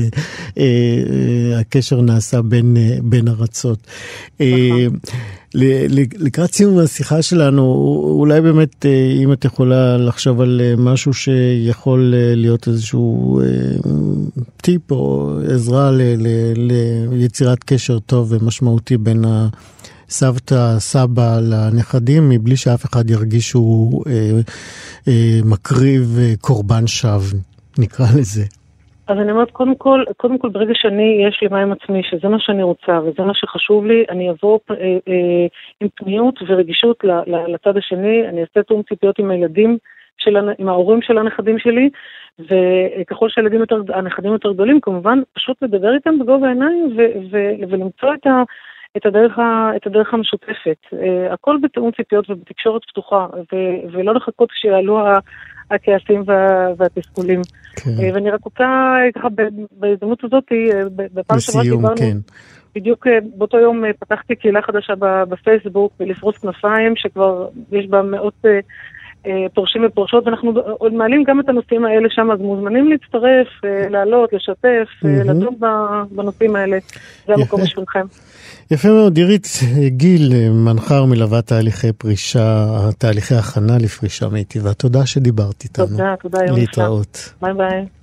[0.58, 3.78] אה, הקשר נעשה בין, בין ארצות.
[5.54, 7.62] לקראת סיום השיחה שלנו,
[8.18, 13.40] אולי באמת, אה, אם את יכולה לחשוב על אה, משהו שיכול אה, להיות איזשהו
[14.56, 15.90] טיפ או עזרה
[17.10, 19.24] ליצירת קשר טוב ומשמעותי בין
[20.08, 24.04] סבתא, סבא לנכדים, מבלי שאף אחד ירגיש שהוא
[25.44, 27.38] מקריב קורבן שווא,
[27.78, 28.44] נקרא לזה.
[29.06, 32.40] אז אני אומרת, קודם כל, קודם כל ברגע שאני, יש לי מים עצמי, שזה מה
[32.40, 34.76] שאני רוצה וזה מה שחשוב לי, אני אבוא אה,
[35.08, 35.46] אה,
[35.80, 39.78] עם פניות ורגישות לצד השני, אני אעשה תאום ציפיות עם הילדים,
[40.18, 41.90] של, עם ההורים של הנכדים שלי,
[42.38, 46.96] וככל שהילדים יותר, הנכדים יותר גדולים, כמובן, פשוט לדבר איתם בגובה העיניים
[47.70, 48.42] ולמצוא את, ה,
[48.96, 50.76] את, הדרך ה, את הדרך המשותפת.
[50.94, 55.00] Uh, הכל בתאום ציפיות ובתקשורת פתוחה, ו- ולא לחכות כשיעלו
[55.74, 57.40] הכעסים וה, והתסכולים.
[57.76, 57.90] כן.
[57.90, 58.64] Uh, ואני רק רוצה,
[59.14, 59.28] ככה,
[59.72, 61.96] בהזדמנות הזאת, uh, בפעם שעברה דיברנו...
[61.96, 62.16] כן.
[62.74, 63.06] בדיוק
[63.36, 64.92] באותו יום פתחתי קהילה חדשה
[65.28, 68.60] בפייסבוק, לפרוס כנפיים, שכבר יש בה מאות אה,
[69.54, 74.32] פורשים ופורשות, ואנחנו עוד מעלים גם את הנושאים האלה שם, אז מוזמנים להצטרף, אה, לעלות,
[74.32, 75.24] לשתף, mm-hmm.
[75.24, 75.54] לדון
[76.10, 76.78] בנושאים האלה.
[77.26, 78.06] זה המקום בשבילכם.
[78.70, 79.46] יפה מאוד, עירית
[79.86, 82.66] גיל, מנחה ומלווה תהליכי פרישה,
[82.98, 84.74] תהליכי הכנה לפרישה מיטיבה.
[84.74, 85.86] תודה שדיברת איתנו.
[85.86, 87.32] תודה, תודה, יום להתראות.
[87.42, 88.01] ביי ביי.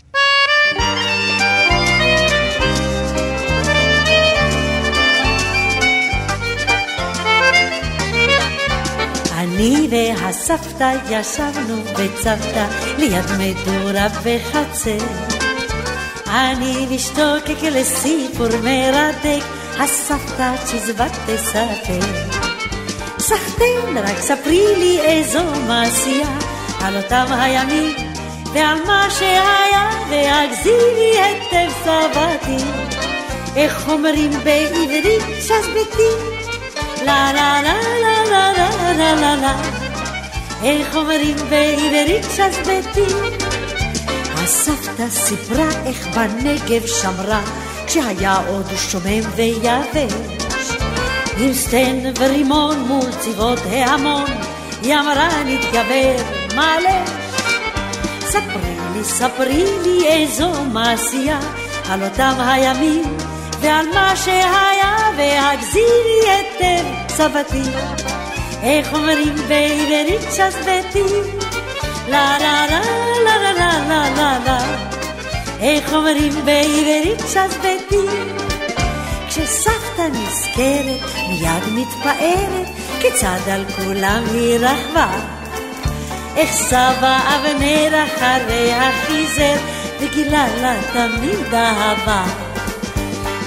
[9.60, 12.68] אני והסבתא ישבנו בצוותא
[12.98, 15.06] ליד מדורה בחצר.
[16.28, 19.44] אני משתוקק לסיפור מרתק,
[19.80, 22.00] הסבתא צ'יזבט תספר.
[23.20, 26.38] סחטיין, רק ספרי לי איזו מעשייה
[26.82, 27.96] על אותם הימים
[28.54, 32.64] ועל מה שהיה, והגזירי היטב סבתי.
[33.56, 36.39] איך אומרים בעברית שזבתי?
[37.06, 39.62] לה לה לה לה לה לה לה לה לה.
[40.64, 43.14] איך אומרים בעברית שזבטי?
[44.34, 47.42] הסבתא סיפרה איך בנגב שמרה
[47.88, 50.14] כשהיה עוד שומם ויבש.
[51.38, 54.30] עם סטן ורימון מול צבאות ההמון
[54.84, 56.16] היא אמרה נתגבר
[56.56, 57.06] מלא
[58.22, 61.40] ספרי לי, ספרי לי איזו מעשייה
[61.90, 63.18] על אותם הימים
[63.62, 66.86] ועל מה שהיה והגזירי היטב.
[67.10, 67.62] סבתי
[68.64, 71.04] איך אומרים בעברית שזבתי
[72.08, 72.82] לה לה לה
[73.26, 74.90] לה לה לה לה לה לה.
[75.60, 77.98] איך אומרים בעברית שזבתי
[79.28, 82.68] כשסבתא נזכרת מיד מתפארת
[83.02, 85.12] כיצד על כולם היא רכבה
[86.36, 89.56] איך סבא אבנר אחריה חיזר
[90.00, 92.24] וגילה לה תמיד אהבה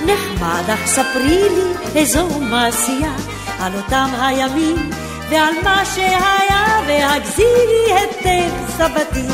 [0.06, 3.12] נחמד, אך ספרי לי איזו מעשייה
[3.60, 4.90] על אותם הימים
[5.30, 9.26] ועל מה שהיה והגזירי היטב סבתי.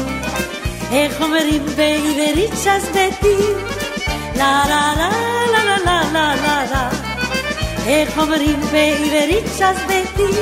[0.93, 3.37] איך אומרים בעברית שזבתי
[4.37, 5.11] לה לה לה
[5.53, 6.91] לה לה לה לה לה לה.
[7.87, 10.41] איך אומרים בעברית שזבתי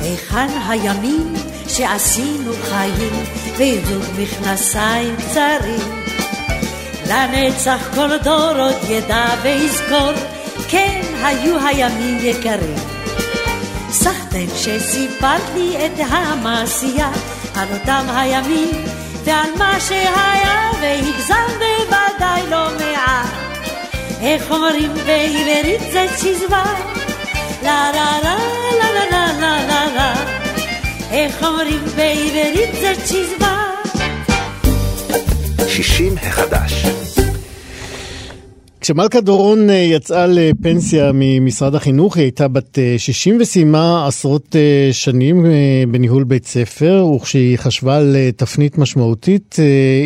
[0.00, 1.34] היכן הימים
[1.68, 3.24] שעשינו חיים
[3.56, 6.01] ועידוד מכנסיים קצרים
[7.08, 10.12] לנצח כל דור עוד ידע ויזכור,
[10.68, 12.76] כן היו הימים יקרים.
[13.90, 17.10] סחטן שסיפרת לי את המעשייה,
[17.54, 18.84] על אותם הימים
[19.24, 23.28] ועל מה שהיה, והגזם בוודאי לא מעט.
[24.20, 26.64] איך אומרים בעברית זה צ'יזבא?
[27.62, 28.36] לה לה לה
[28.78, 30.14] לה לה לה לה לה
[31.10, 33.61] איך אומרים בעברית זה צ'יזבא?
[35.72, 37.01] 60 החדש.
[38.82, 44.88] כשמלכה דורון אה, יצאה לפנסיה ממשרד החינוך, היא הייתה בת 60 אה, וסיימה עשרות אה,
[44.92, 45.46] שנים
[45.88, 49.56] בניהול בית ספר, וכשהיא חשבה על תפנית משמעותית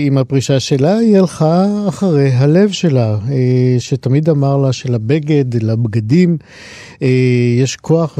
[0.06, 3.18] עם הפרישה שלה, היא הלכה אחרי הלב שלה,
[3.78, 6.36] שתמיד אמר לה שלבגד, לבגדים,
[7.60, 8.18] יש כוח,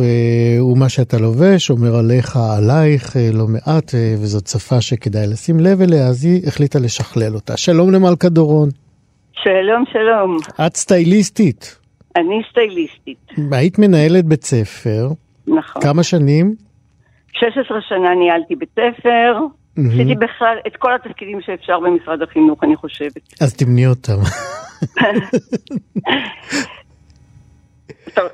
[0.71, 6.25] ומה שאתה לובש אומר עליך, עלייך לא מעט, וזאת שפה שכדאי לשים לב אליה, אז
[6.25, 7.57] היא החליטה לשכלל אותה.
[7.57, 8.86] שלום למלכה דורון.
[9.42, 10.37] שלום, שלום.
[10.66, 11.79] את סטייליסטית.
[12.16, 13.33] אני סטייליסטית.
[13.53, 15.09] היית מנהלת בית ספר.
[15.47, 15.82] נכון.
[15.82, 16.55] כמה שנים?
[17.32, 19.39] 16 שנה ניהלתי בית ספר.
[19.78, 20.18] עשיתי mm-hmm.
[20.18, 23.43] בכלל את כל התפקידים שאפשר במשרד החינוך, אני חושבת.
[23.43, 24.12] אז תמני אותם.
[28.14, 28.24] טוב,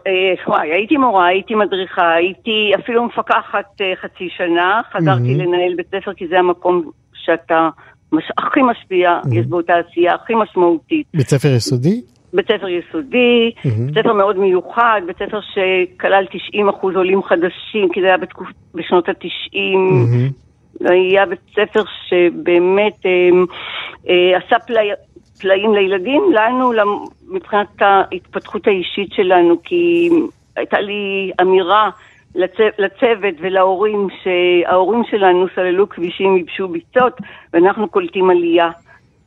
[0.46, 5.34] וואי, אה, הייתי מורה, הייתי מדריכה, הייתי אפילו מפקחת אה, חצי שנה, חזרתי.
[5.34, 7.68] לנהל בית ספר כי זה המקום שאתה
[8.12, 8.24] מש...
[8.38, 9.34] הכי משפיע, mm-hmm.
[9.34, 11.06] יש בו את העשייה הכי משמעותית.
[11.14, 12.00] בית ספר יסודי?
[12.32, 13.68] בית ספר יסודי, mm-hmm.
[13.86, 18.48] בית ספר מאוד מיוחד, בית ספר שכלל 90 אחוז עולים חדשים, כי זה היה בתקופ...
[18.74, 19.54] בשנות ה-90.
[19.54, 20.92] Mm-hmm.
[20.92, 23.28] היה בית ספר שבאמת אה,
[24.08, 24.90] אה, עשה פלי...
[25.40, 26.72] פלאים לילדים, לנו,
[27.30, 30.10] מבחינת ההתפתחות האישית שלנו, כי
[30.56, 31.90] הייתה לי אמירה
[32.34, 37.20] לצוות ולהורים שההורים שלנו סללו כבישים, ייבשו ביצות,
[37.52, 38.70] ואנחנו קולטים עלייה.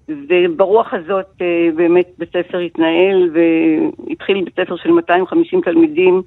[0.09, 6.21] וברוח הזאת אה, באמת בית ספר התנהל והתחיל בית ספר של 250 תלמידים,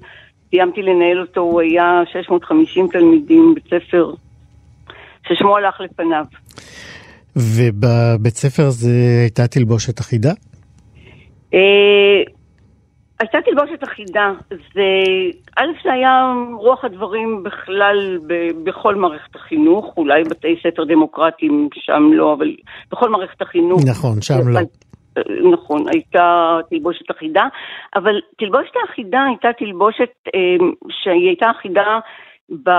[0.49, 4.13] סיימתי לנהל אותו, הוא היה 650 תלמידים, בית ספר
[5.27, 6.25] ששמו הלך לפניו.
[7.35, 8.89] ובבית ספר הזה
[9.21, 10.31] הייתה תלבושת אחידה?
[11.53, 12.21] אה,
[13.19, 14.83] הייתה תלבושת אחידה, זה,
[15.57, 22.09] א' זה היה רוח הדברים בכלל ב, בכל מערכת החינוך, אולי בתי ספר דמוקרטיים שם
[22.13, 22.55] לא, אבל
[22.91, 23.81] בכל מערכת החינוך.
[23.89, 24.59] נכון, שם לא.
[25.51, 27.43] נכון, הייתה תלבושת אחידה,
[27.95, 31.99] אבל תלבושת האחידה הייתה תלבושת אה, שהיא הייתה אחידה,
[32.63, 32.69] ב,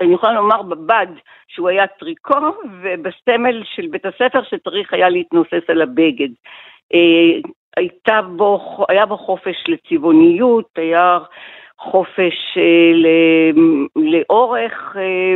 [0.00, 1.06] אני יכולה לומר בבד,
[1.48, 2.34] שהוא היה טריקו,
[2.82, 6.28] ובסמל של בית הספר שצריך היה להתנוסס על הבגד.
[6.94, 11.18] אה, הייתה בו, היה בו חופש לצבעוניות, היה
[11.78, 13.50] חופש אה,
[13.96, 15.34] לאורך, אה,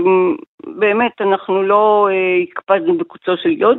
[0.67, 3.79] באמת אנחנו לא אה, הקפדנו בקוצו של יוד,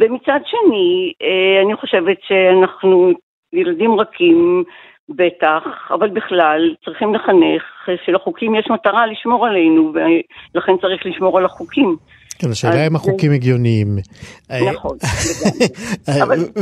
[0.00, 3.10] ומצד שני אה, אני חושבת שאנחנו
[3.52, 4.64] ילדים רכים
[5.08, 9.92] בטח, אבל בכלל צריכים לחנך שלחוקים יש מטרה לשמור עלינו
[10.54, 11.96] ולכן צריך לשמור על החוקים.
[12.40, 13.98] כן, השאלה אם החוקים הגיוניים.
[14.50, 14.96] נכון.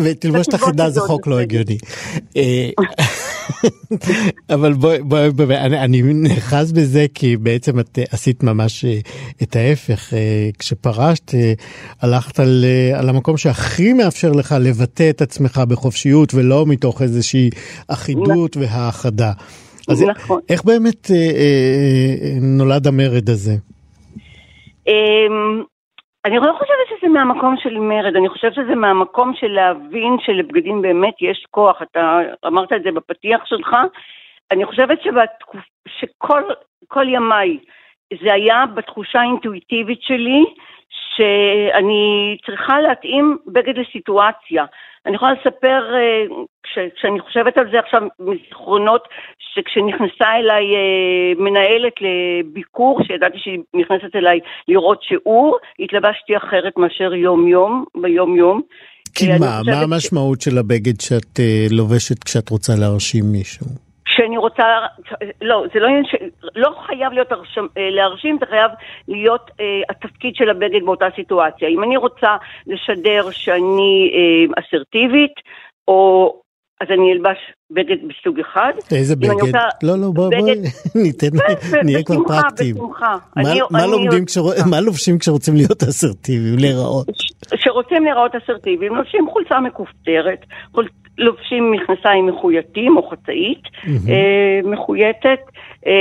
[0.04, 1.78] ותלבושת אחידה זה חוק לא הגיוני.
[2.36, 2.70] אה,
[4.54, 8.98] אבל בואי, אני נאחז בזה כי בעצם את עשית ממש אה,
[9.42, 10.14] את ההפך.
[10.14, 11.34] אה, כשפרשת,
[12.00, 12.40] הלכת
[12.94, 17.50] על המקום שהכי מאפשר לך לבטא את עצמך בחופשיות ולא מתוך איזושהי
[17.88, 18.62] אחידות נכון.
[18.62, 19.32] והאחדה.
[19.88, 20.40] אז נכון.
[20.48, 21.10] איך באמת
[22.40, 23.56] נולד המרד הזה?
[24.88, 25.62] אמ,
[26.24, 31.14] אני לא חושבת שזה מהמקום של מרד, אני חושבת שזה מהמקום של להבין שלבגדים באמת
[31.20, 33.76] יש כוח, אתה אמרת את זה בפתיח שלך,
[34.50, 35.60] אני חושבת שבתקופ...
[35.88, 37.58] שכל ימיי
[38.22, 40.44] זה היה בתחושה האינטואיטיבית שלי
[41.16, 44.64] שאני צריכה להתאים בגד לסיטואציה.
[45.08, 51.92] אני יכולה לספר, אה, כש, כשאני חושבת על זה עכשיו, מזיכרונות, שכשנכנסה אליי אה, מנהלת
[52.00, 54.38] לביקור, שידעתי שהיא נכנסת אליי
[54.68, 58.60] לראות שיעור, התלבשתי אחרת מאשר יום-יום, ביום-יום.
[59.14, 60.44] כי אה, מה, מה המשמעות ש...
[60.44, 61.40] של הבגד שאת
[61.70, 63.87] לובשת כשאת רוצה להרשים מישהו?
[64.18, 64.64] שאני רוצה,
[65.42, 66.14] לא, זה לא עניין ש...
[66.56, 68.70] לא חייב להיות הרשם, להרשים, זה חייב
[69.08, 71.68] להיות אה, התפקיד של הבגד באותה סיטואציה.
[71.68, 75.34] אם אני רוצה לשדר שאני אה, אסרטיבית,
[75.88, 76.34] או
[76.80, 77.38] אז אני אלבש
[77.70, 78.72] בגד בסוג אחד.
[78.92, 79.30] איזה בגד?
[79.30, 79.58] רוצה...
[79.82, 80.54] לא, לא, בואי, בואי,
[81.04, 81.26] ניתן,
[81.84, 82.74] נהיה כבר פרקטיים.
[82.74, 83.16] בשמחה,
[84.70, 87.06] מה לובשים כשרוצים להיות אסרטיביים, להיראות?
[87.50, 90.46] כשרוצים להיראות אסרטיביים, לובשים חולצה מכופתרת,
[91.18, 93.62] לובשים מכנסיים מחויטים או חצאית
[94.08, 95.40] אה, מחויטת,
[95.86, 95.92] אה,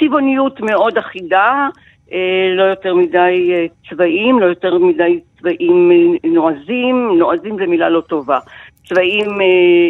[0.00, 1.68] צבעוניות מאוד אחידה,
[2.12, 5.90] אה, לא יותר מדי צבעים, לא יותר מדי צבעים
[6.24, 8.38] נועזים, נועזים זה מילה לא טובה,
[8.88, 9.28] צבעים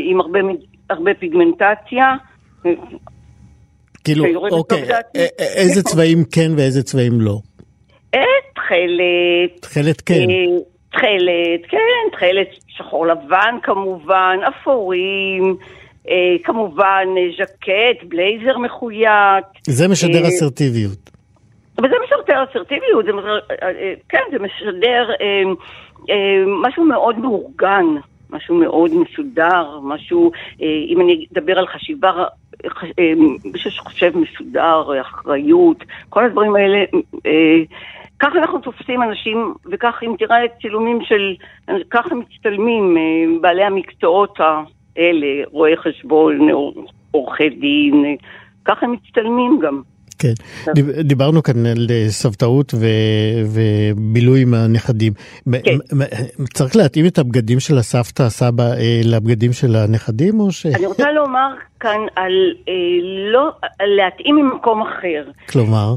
[0.05, 0.39] עם הרבה,
[0.91, 2.15] הרבה פיגמנטציה.
[4.05, 4.83] כאילו, אוקיי,
[5.39, 7.39] איזה צבעים כן ואיזה צבעים לא?
[8.55, 9.61] תכלת.
[9.61, 10.15] תכלת כן.
[10.93, 11.79] תכלת, כן,
[12.13, 15.57] תכלת שחור לבן כמובן, אפורים,
[16.09, 19.45] אה, כמובן אה, ז'קט, בלייזר מחויית.
[19.67, 21.11] זה משדר אה, אסרטיביות.
[21.79, 25.43] אבל זה משדר אסרטיביות, זה משדר, אה, אה, כן, זה משדר אה,
[26.11, 27.85] אה, משהו מאוד מאורגן,
[28.31, 30.31] משהו מאוד מסודר, משהו,
[30.63, 32.25] אה, אם אני אדבר על חשיבה,
[32.99, 33.13] אה,
[33.45, 36.79] מישהו שחושב מסודר, אחריות, כל הדברים האלה,
[37.27, 37.61] אה,
[38.21, 41.35] ככה אנחנו תופסים אנשים, וכך אם תראה את צילומים של,
[41.91, 46.49] ככה מצטלמים אה, בעלי המקצועות האלה, רואי חשבון,
[47.11, 48.15] עורכי דין, אה,
[48.65, 49.83] ככה הם מצטלמים גם.
[50.19, 50.33] כן,
[51.03, 52.75] דיברנו כאן על אה, סבתאות
[53.45, 55.13] ובילוי עם הנכדים.
[55.53, 55.77] כן.
[56.55, 58.65] צריך להתאים את הבגדים של הסבתא, הסבא,
[59.05, 60.67] לבגדים של הנכדים או ש...
[60.67, 61.49] אני רוצה לומר
[61.81, 62.33] כאן על
[63.33, 65.31] לא, על להתאים ממקום אחר.
[65.49, 65.95] כלומר?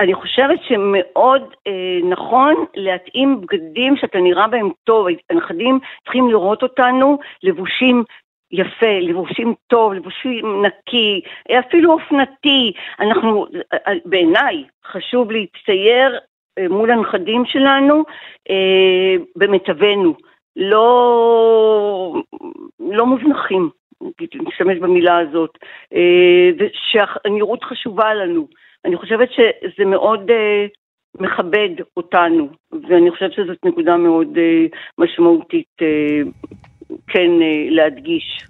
[0.00, 5.06] אני חושבת שמאוד אה, נכון להתאים בגדים שאתה נראה בהם טוב.
[5.30, 8.04] הנכדים צריכים לראות אותנו לבושים
[8.52, 11.20] יפה, לבושים טוב, לבושים נקי,
[11.58, 12.72] אפילו אופנתי.
[13.00, 16.18] אנחנו, אה, בעיניי, חשוב להצטייר
[16.58, 18.04] אה, מול הנכדים שלנו
[18.50, 20.14] אה, במיטבנו,
[20.56, 22.14] לא,
[22.80, 23.70] לא מוזנחים.
[24.34, 25.58] נשתמש במילה הזאת,
[25.94, 28.59] אה, שהנראות חשובה לנו.
[28.84, 30.70] אני חושבת שזה מאוד uh,
[31.20, 36.28] מכבד אותנו, ואני חושבת שזאת נקודה מאוד uh, משמעותית uh,
[37.08, 38.44] כן uh, להדגיש.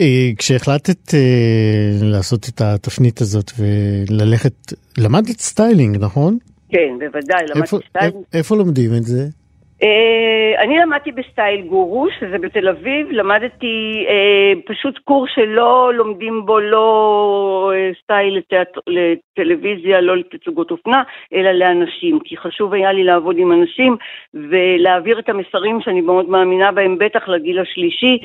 [0.00, 4.54] אה, כשהחלטת אה, לעשות את התפנית הזאת וללכת,
[4.98, 6.38] למדת סטיילינג, נכון?
[6.68, 8.24] כן, בוודאי, למדתי סטיילינג.
[8.34, 9.39] איפה לומדים את זה?
[9.82, 16.46] אה, אני למדתי ב Style Guru, שזה בתל אביב, למדתי אה, פשוט קורס שלא לומדים
[16.46, 18.68] בו לא אה, style לתיאט...
[18.86, 21.02] לטלוויזיה, לא לתצוגות אופנה,
[21.34, 23.96] אלא לאנשים, כי חשוב היה לי לעבוד עם אנשים
[24.34, 28.18] ולהעביר את המסרים שאני מאוד מאמינה בהם, בטח לגיל השלישי,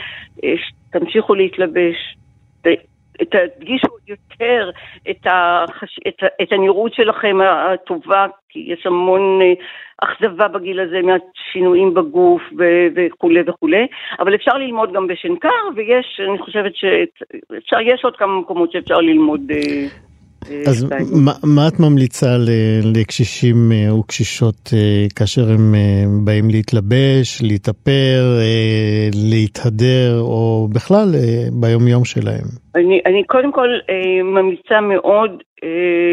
[0.91, 2.15] תמשיכו להתלבש,
[3.23, 4.69] תדגישו יותר
[5.09, 5.99] את, החש...
[6.07, 9.53] את, את הנראות שלכם הטובה, כי יש המון אה,
[10.03, 12.41] אכזבה בגיל הזה מהשינויים בגוף
[12.95, 13.87] וכולי וכולי,
[14.19, 19.87] אבל אפשר ללמוד גם בשנקר, ויש, אני חושבת שיש עוד כמה מקומות שאפשר ללמוד אה,
[20.67, 20.89] אז
[21.25, 22.31] מה, מה את ממליצה
[22.95, 28.21] לקשישים אה, וקשישות אה, כאשר הם אה, באים להתלבש, להתאפר,
[29.31, 31.07] להתהדר, או בכלל
[31.61, 32.47] ביומיום שלהם?
[32.75, 33.69] אני, אני קודם כל
[34.23, 35.43] ממליצה מאוד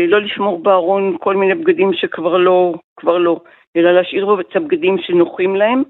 [0.09, 3.41] לא לשמור בארון כל מיני בגדים שכבר לא, כבר לא,
[3.77, 5.83] אלא להשאיר בו את הבגדים שנוחים להם.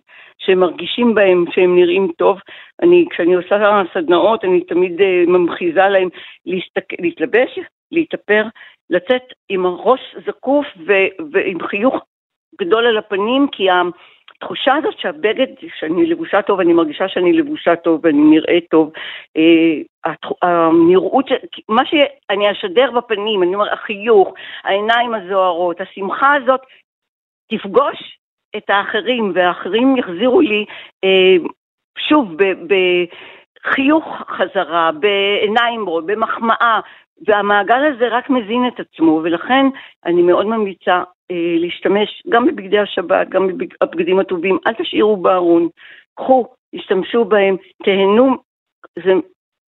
[0.46, 2.36] שהם מרגישים בהם שהם נראים טוב.
[2.82, 4.92] אני, כשאני עושה סדנאות, אני תמיד
[5.26, 6.08] ממחיזה להם
[6.46, 6.84] להסתק...
[7.00, 7.58] להתלבש
[7.92, 8.44] להתאפר,
[8.90, 11.94] לצאת עם הראש זקוף ו- ועם חיוך
[12.60, 15.46] גדול על הפנים, כי התחושה הזאת שהבגד,
[15.78, 18.92] שאני לבושה טוב, אני מרגישה שאני לבושה טוב ואני נראית טוב,
[19.36, 20.12] אה,
[20.42, 21.26] הנראות,
[21.68, 24.34] מה שאני אשדר בפנים, אני אומר, החיוך,
[24.64, 26.60] העיניים הזוהרות, השמחה הזאת,
[27.50, 28.18] תפגוש
[28.56, 30.64] את האחרים, והאחרים יחזירו לי,
[31.04, 31.36] אה,
[31.98, 32.36] שוב,
[33.64, 36.80] בחיוך חזרה, בעיניים במחמאה,
[37.26, 39.66] והמעגל הזה רק מזין את עצמו, ולכן
[40.06, 45.68] אני מאוד ממליצה אה, להשתמש גם בבגדי השבת, גם בבגדים הטובים, אל תשאירו בארון,
[46.14, 48.36] קחו, השתמשו בהם, תהנו,
[49.04, 49.12] זה,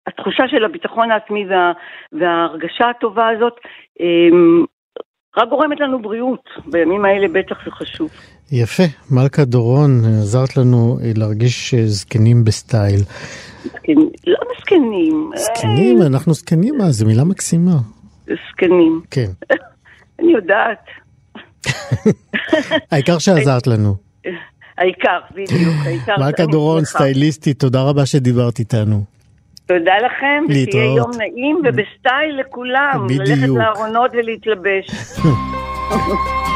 [0.07, 1.73] התחושה של הביטחון העצמי וה,
[2.13, 3.55] וההרגשה הטובה הזאת
[4.01, 4.67] אה,
[5.37, 8.11] רק גורמת לנו בריאות, בימים האלה בטח זה חשוב.
[8.53, 13.01] יפה, מלכה דורון, עזרת לנו אה, להרגיש אה, זקנים בסטייל.
[14.27, 15.31] לא זקנים.
[15.37, 17.77] זקנים, אנחנו זקנים, מה, זו מילה מקסימה.
[18.25, 19.01] זקנים.
[19.11, 19.31] כן.
[20.21, 20.85] אני יודעת.
[22.91, 23.95] העיקר שעזרת לנו.
[24.79, 26.15] העיקר, בדיוק, העיקר.
[26.19, 29.05] מלכה דורון, סטייליסטית, תודה רבה שדיברת איתנו.
[29.67, 33.07] תודה לכם, ושיהיה יום נעים ובסטייל לכולם.
[33.07, 33.29] בדיוק.
[33.29, 34.87] ללכת לארונות ולהתלבש.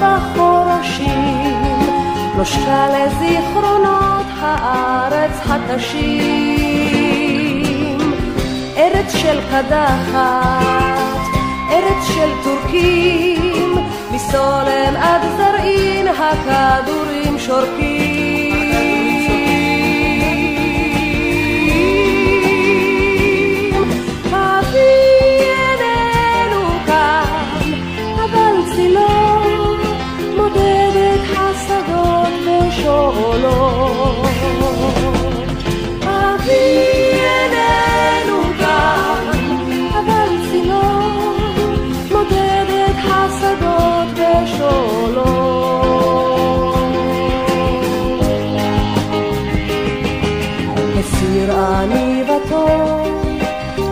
[0.00, 1.62] בחורשים,
[2.36, 6.86] נושקה לזיכרונות הארץ הקשים.
[8.76, 11.20] ארץ של קדחת,
[11.70, 13.74] ארץ של טורקים,
[14.10, 18.15] מסולם עד זרעין הכדורים שורקים.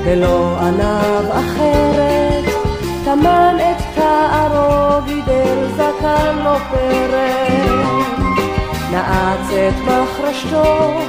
[0.05, 2.45] ולא ענב אחרת,
[3.05, 8.05] טמן את תערו גידל זקן לו פרק.
[8.91, 11.01] נעץ את מחרשתו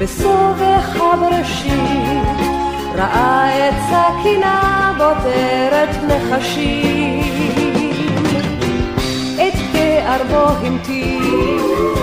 [0.00, 2.28] בסובך הבראשית,
[2.94, 7.24] ראה את סכינה בוטרת נחשים.
[9.34, 11.58] את קערבו המתין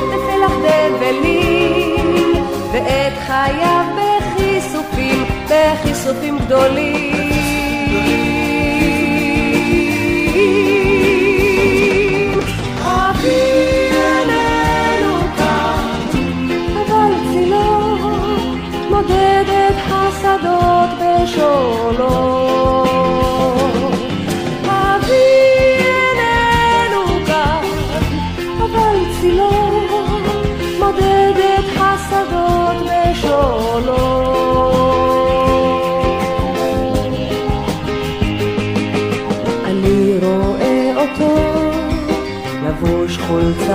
[0.09, 4.01] לפלח דבלים, ואת חייו
[6.01, 7.16] בכיסופים גדולים.
[19.91, 22.39] השדות בשולו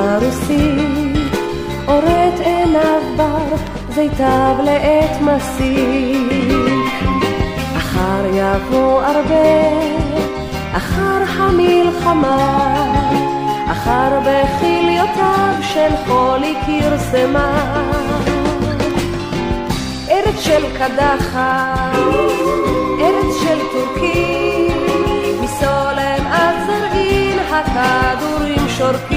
[0.07, 1.35] חולצה רוסית,
[1.89, 3.57] אורת עיניו בר,
[3.95, 6.93] זיתיו לעת מסיק.
[7.77, 9.69] אחר יבוא הרבה,
[10.77, 12.65] אחר המלחמה,
[13.73, 17.83] אחר בכליותיו של חולי כרסמה.
[20.11, 21.97] ארץ של קדחת,
[23.01, 24.77] ארץ של טורקים,
[25.43, 29.16] מסולם עד זרעין הכדורים שורקים.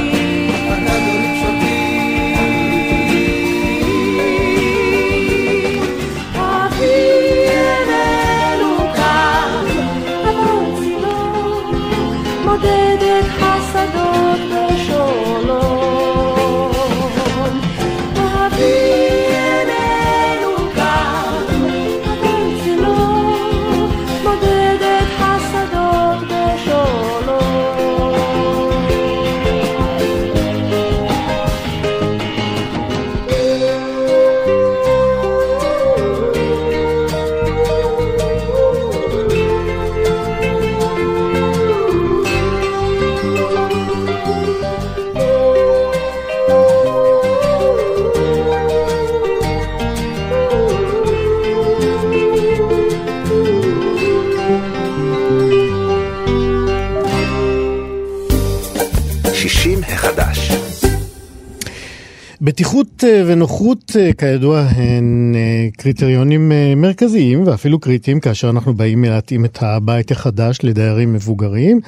[62.49, 69.45] בטיחות אה, ונוחות, אה, כידוע, הן אה, קריטריונים מרכזיים ואפילו קריטיים כאשר אנחנו באים להתאים
[69.45, 71.79] את הבית החדש לדיירים מבוגרים,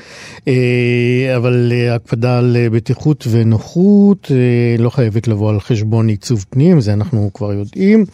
[1.38, 4.32] אבל הקפדה על בטיחות ונוחות
[4.80, 8.06] לא חייבת לבוא על חשבון עיצוב פנים, זה אנחנו כבר יודעים,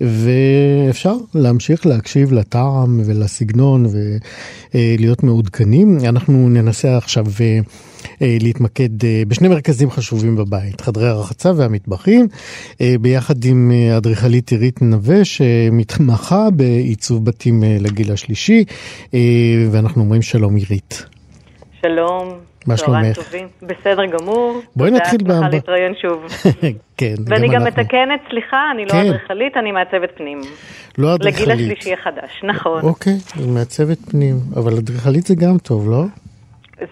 [0.00, 3.86] ואפשר להמשיך להקשיב לטעם ולסגנון
[4.74, 5.98] ולהיות מעודכנים.
[6.08, 7.24] אנחנו ננסה עכשיו
[8.40, 12.26] להתמקד אה, בשני מרכזים חשובים בבית, חדרי הרחצה והמטבחים,
[12.80, 18.64] אה, ביחד עם אה, אדריכלית עירית נווה שמתמחה בעיצוב בתים אה, לגיל השלישי,
[19.14, 19.18] אה,
[19.72, 21.06] ואנחנו אומרים שלום עירית.
[21.82, 22.28] שלום,
[22.66, 23.16] מה שלומך?
[23.16, 23.46] טובים.
[23.62, 24.60] בסדר גמור.
[24.76, 26.26] בואי נתחיל תודה, שמחה באמב- להתראיין שוב.
[26.98, 27.66] כן, ואני גם אנחנו.
[27.82, 28.98] מתקנת, סליחה, אני לא כן.
[29.06, 30.40] אדריכלית, אני מעצבת פנים.
[30.98, 31.78] לא לגיל אדריכלית.
[31.78, 32.82] השלישי החדש, נכון.
[32.82, 33.16] אוקיי,
[33.46, 36.04] מעצבת פנים, אבל אדריכלית זה גם טוב, לא?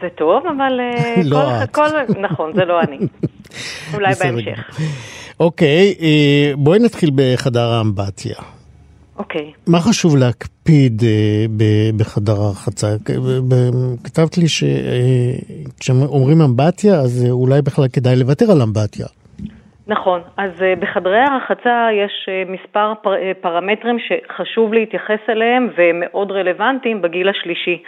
[0.03, 1.71] זה טוב, אבל אה, לא כל- את.
[1.75, 2.99] כל- נכון, זה לא אני.
[3.95, 4.81] אולי בהמשך.
[5.41, 8.35] אוקיי, אה, בואי נתחיל בחדר האמבטיה.
[9.19, 9.53] אוקיי.
[9.67, 11.47] מה חשוב להקפיד אה,
[11.97, 12.97] בחדר הרחצה?
[14.05, 19.07] כתבת לי שכשאומרים אמבטיה, אז אולי בכלל כדאי לוותר על אמבטיה.
[19.91, 26.01] נכון, אז אה, בחדרי הרחצה יש אה, מספר פר, אה, פרמטרים שחשוב להתייחס אליהם והם
[26.01, 27.83] מאוד רלוונטיים בגיל השלישי.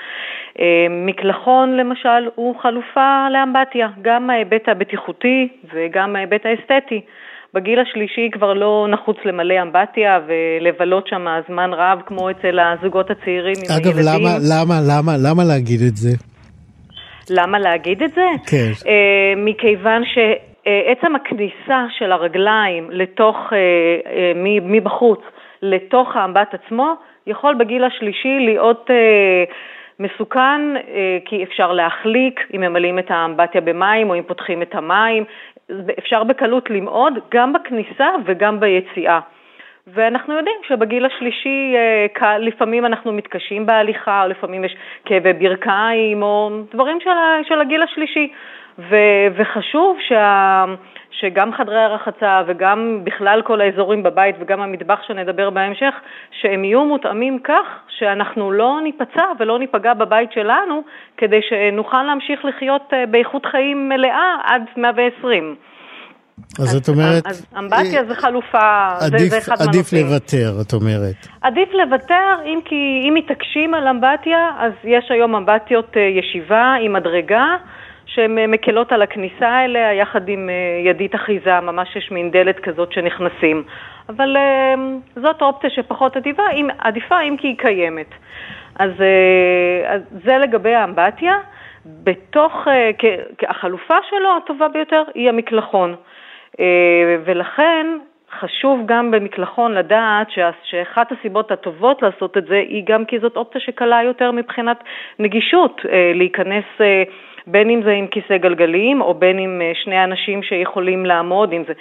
[0.90, 7.00] מקלחון למשל הוא חלופה לאמבטיה, גם ההיבט הבטיחותי וגם ההיבט האסתטי.
[7.54, 13.54] בגיל השלישי כבר לא נחוץ למלא אמבטיה ולבלות שם זמן רב כמו אצל הזוגות הצעירים
[13.56, 14.04] עם אגב, הילדים.
[14.04, 16.10] למה, למה, למה, למה להגיד את זה?
[17.30, 18.26] למה להגיד את זה?
[18.46, 18.72] כן.
[18.86, 20.02] אה, מכיוון
[20.64, 23.58] שעצם הכניסה של הרגליים לתוך, אה,
[24.12, 24.32] אה,
[24.62, 25.20] מבחוץ
[25.62, 26.94] לתוך האמבט עצמו,
[27.26, 29.44] יכול בגיל השלישי להיות אה,
[29.98, 35.24] מסוכן, אה, כי אפשר להחליק אם ממלאים את האמבטיה במים או אם פותחים את המים.
[35.98, 39.20] אפשר בקלות למעוד גם בכניסה וגם ביציאה.
[39.86, 41.74] ואנחנו יודעים שבגיל השלישי
[42.22, 47.10] אה, לפעמים אנחנו מתקשים בהליכה, או לפעמים יש כאבי ברכיים, או דברים של,
[47.48, 48.32] של הגיל השלישי.
[48.78, 48.96] ו,
[49.36, 50.64] וחשוב שה,
[51.10, 55.94] שגם חדרי הרחצה וגם בכלל כל האזורים בבית וגם המטבח שנדבר בהמשך,
[56.40, 57.66] שהם יהיו מותאמים כך
[57.98, 60.82] שאנחנו לא ניפצע ולא ניפגע בבית שלנו,
[61.16, 65.56] כדי שנוכל להמשיך לחיות אה, באיכות חיים מלאה עד 120.
[66.58, 70.06] אז זאת אומרת, אז אמבטיה זה חלופה, זה, עדיף, זה אחד עדיף מהנושאים.
[70.06, 71.26] לוותר, את אומרת.
[71.40, 76.92] עדיף לוותר, אם כי אם מתעקשים על אמבטיה, אז יש היום אמבטיות אה, ישיבה עם
[76.92, 77.56] מדרגה,
[78.14, 82.58] שהן אה, מקלות על הכניסה אליה, יחד עם אה, ידית אחיזה, ממש יש מין דלת
[82.58, 83.64] כזאת שנכנסים.
[84.08, 84.74] אבל אה,
[85.14, 88.10] זאת אופציה שפחות עדיפה, אם, עדיפה אם כי היא קיימת.
[88.78, 88.90] אז,
[89.86, 91.38] אז זה לגבי האמבטיה.
[91.86, 92.66] בתוך,
[93.48, 95.94] החלופה שלו הטובה ביותר היא המקלחון.
[97.24, 97.86] ולכן
[98.40, 100.26] חשוב גם במקלחון לדעת
[100.64, 104.84] שאחת הסיבות הטובות לעשות את זה היא גם כי זאת אופציה שקלה יותר מבחינת
[105.18, 105.80] נגישות,
[106.14, 106.64] להיכנס
[107.46, 111.62] בין אם זה עם כיסא גלגלים או בין אם אה, שני אנשים שיכולים לעמוד, אם
[111.66, 111.72] זה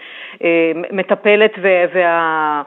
[0.43, 2.61] אה, מטפלת ו- וה...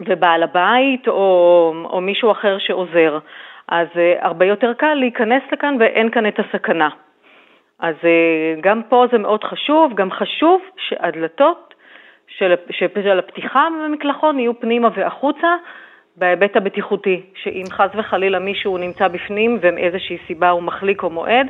[0.00, 3.18] ובעל הבית או, או מישהו אחר שעוזר.
[3.68, 6.88] אז uh, הרבה יותר קל להיכנס לכאן ואין כאן את הסכנה.
[7.78, 11.74] אז אה, גם פה זה מאוד חשוב, גם חשוב שהדלתות
[12.28, 15.56] של, של הפתיחה במקלחון יהיו פנימה והחוצה
[16.16, 21.46] בהיבט הבטיחותי, שאם חס וחלילה מישהו נמצא בפנים ומאיזושהי סיבה הוא מחליק או מועד,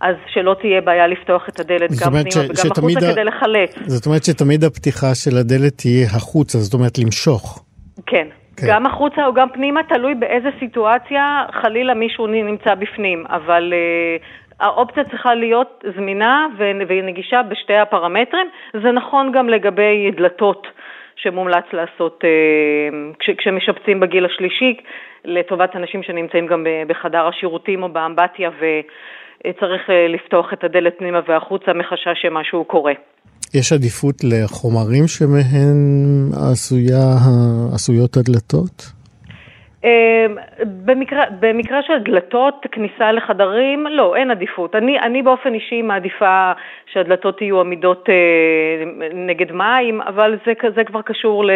[0.00, 3.78] אז שלא תהיה בעיה לפתוח את הדלת גם פנימה ש- וגם החוצה ה- כדי לחלץ.
[3.86, 7.64] זאת אומרת שתמיד הפתיחה של הדלת תהיה החוצה, זאת אומרת למשוך.
[8.06, 8.26] כן.
[8.56, 8.66] כן.
[8.68, 14.24] גם החוצה או גם פנימה, תלוי באיזה סיטואציה חלילה מישהו נמצא בפנים, אבל uh,
[14.60, 18.46] האופציה צריכה להיות זמינה ו- ונגישה בשתי הפרמטרים.
[18.82, 20.66] זה נכון גם לגבי דלתות
[21.16, 24.76] שמומלץ לעשות uh, כש- כשמשפצים בגיל השלישי,
[25.24, 28.70] לטובת אנשים שנמצאים גם בחדר השירותים או באמבטיה וצריך
[29.46, 32.92] uh, לפתוח את הדלת פנימה והחוצה מחשש שמשהו קורה.
[33.54, 35.78] יש עדיפות לחומרים שמהן
[36.50, 37.06] עשויה,
[37.74, 39.00] עשויות הדלתות?
[39.84, 40.26] אה,
[40.84, 44.74] במקרה, במקרה של דלתות, כניסה לחדרים, לא, אין עדיפות.
[44.74, 46.52] אני, אני באופן אישי מעדיפה
[46.92, 51.50] שהדלתות יהיו עמידות אה, נגד מים, אבל זה, זה כבר קשור ל,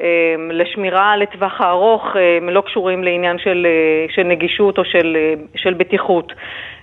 [0.00, 5.16] אה, לשמירה לטווח הארוך, אה, הם לא קשורים לעניין של, אה, של נגישות או של,
[5.16, 6.32] אה, של בטיחות.
[6.32, 6.73] אה,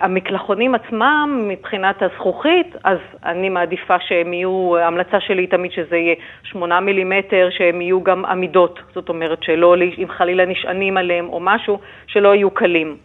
[0.00, 6.80] המקלחונים עצמם, מבחינת הזכוכית, אז אני מעדיפה שהם יהיו, ההמלצה שלי תמיד שזה יהיה 8
[6.80, 12.34] מילימטר, שהם יהיו גם עמידות, זאת אומרת שלא, אם חלילה נשענים עליהם או משהו, שלא
[12.34, 12.96] יהיו קלים.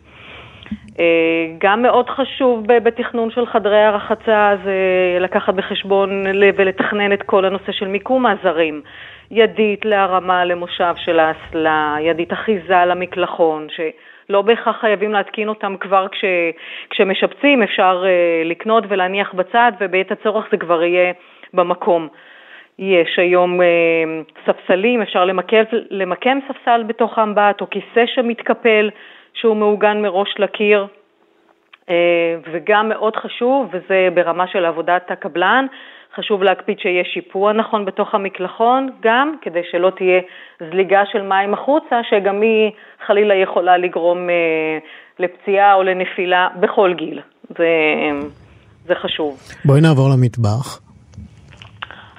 [0.99, 4.73] אה, גם מאוד חשוב בתכנון של חדרי הרחצה זה
[5.19, 6.23] לקחת בחשבון
[6.57, 8.81] ולתכנן את כל הנושא של מיקום העזרים.
[9.31, 16.25] ידית להרמה למושב של האסלה, ידית אחיזה למקלחון, שלא בהכרח חייבים להתקין אותם כבר כש,
[16.89, 21.13] כשמשפצים, אפשר uh, לקנות ולהניח בצד ובעת הצורך זה כבר יהיה
[21.53, 22.07] במקום.
[22.79, 23.65] יש היום uh,
[24.45, 28.89] ספסלים, אפשר למקם, למקם ספסל בתוך האמבט או כיסא שמתקפל
[29.33, 30.87] שהוא מעוגן מראש לקיר.
[31.89, 35.65] אה, וגם מאוד חשוב, וזה ברמה של עבודת הקבלן,
[36.17, 40.21] חשוב להקפיד שיהיה שיפוע נכון בתוך המקלחון, גם כדי שלא תהיה
[40.71, 42.71] זליגה של מים החוצה, שגם היא
[43.07, 44.77] חלילה יכולה לגרום אה,
[45.19, 47.21] לפציעה או לנפילה בכל גיל.
[47.49, 47.65] זה,
[48.85, 49.37] זה חשוב.
[49.65, 50.84] בואי נעבור למטבח.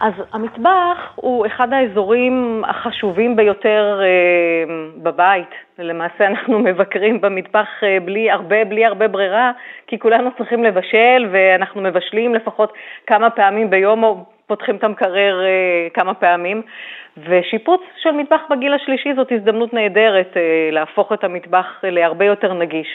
[0.00, 5.50] אז המטבח הוא אחד האזורים החשובים ביותר אה, בבית.
[5.78, 9.52] למעשה אנחנו מבקרים במטבח אה, בלי הרבה, בלי הרבה ברירה,
[9.86, 12.72] כי כולנו צריכים לבשל ואנחנו מבשלים לפחות
[13.06, 16.62] כמה פעמים ביום או פותחים את המקרר אה, כמה פעמים.
[17.16, 22.88] ושיפוץ של מטבח בגיל השלישי זאת הזדמנות נהדרת אה, להפוך את המטבח להרבה יותר נגיש.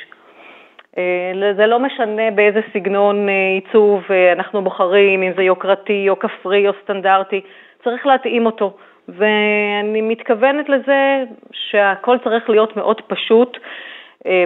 [0.97, 6.19] אה, זה לא משנה באיזה סגנון אה, עיצוב אה, אנחנו בוחרים, אם זה יוקרתי או
[6.19, 7.41] כפרי או סטנדרטי,
[7.83, 8.77] צריך להתאים אותו.
[9.09, 13.57] ואני מתכוונת לזה שהכל צריך להיות מאוד פשוט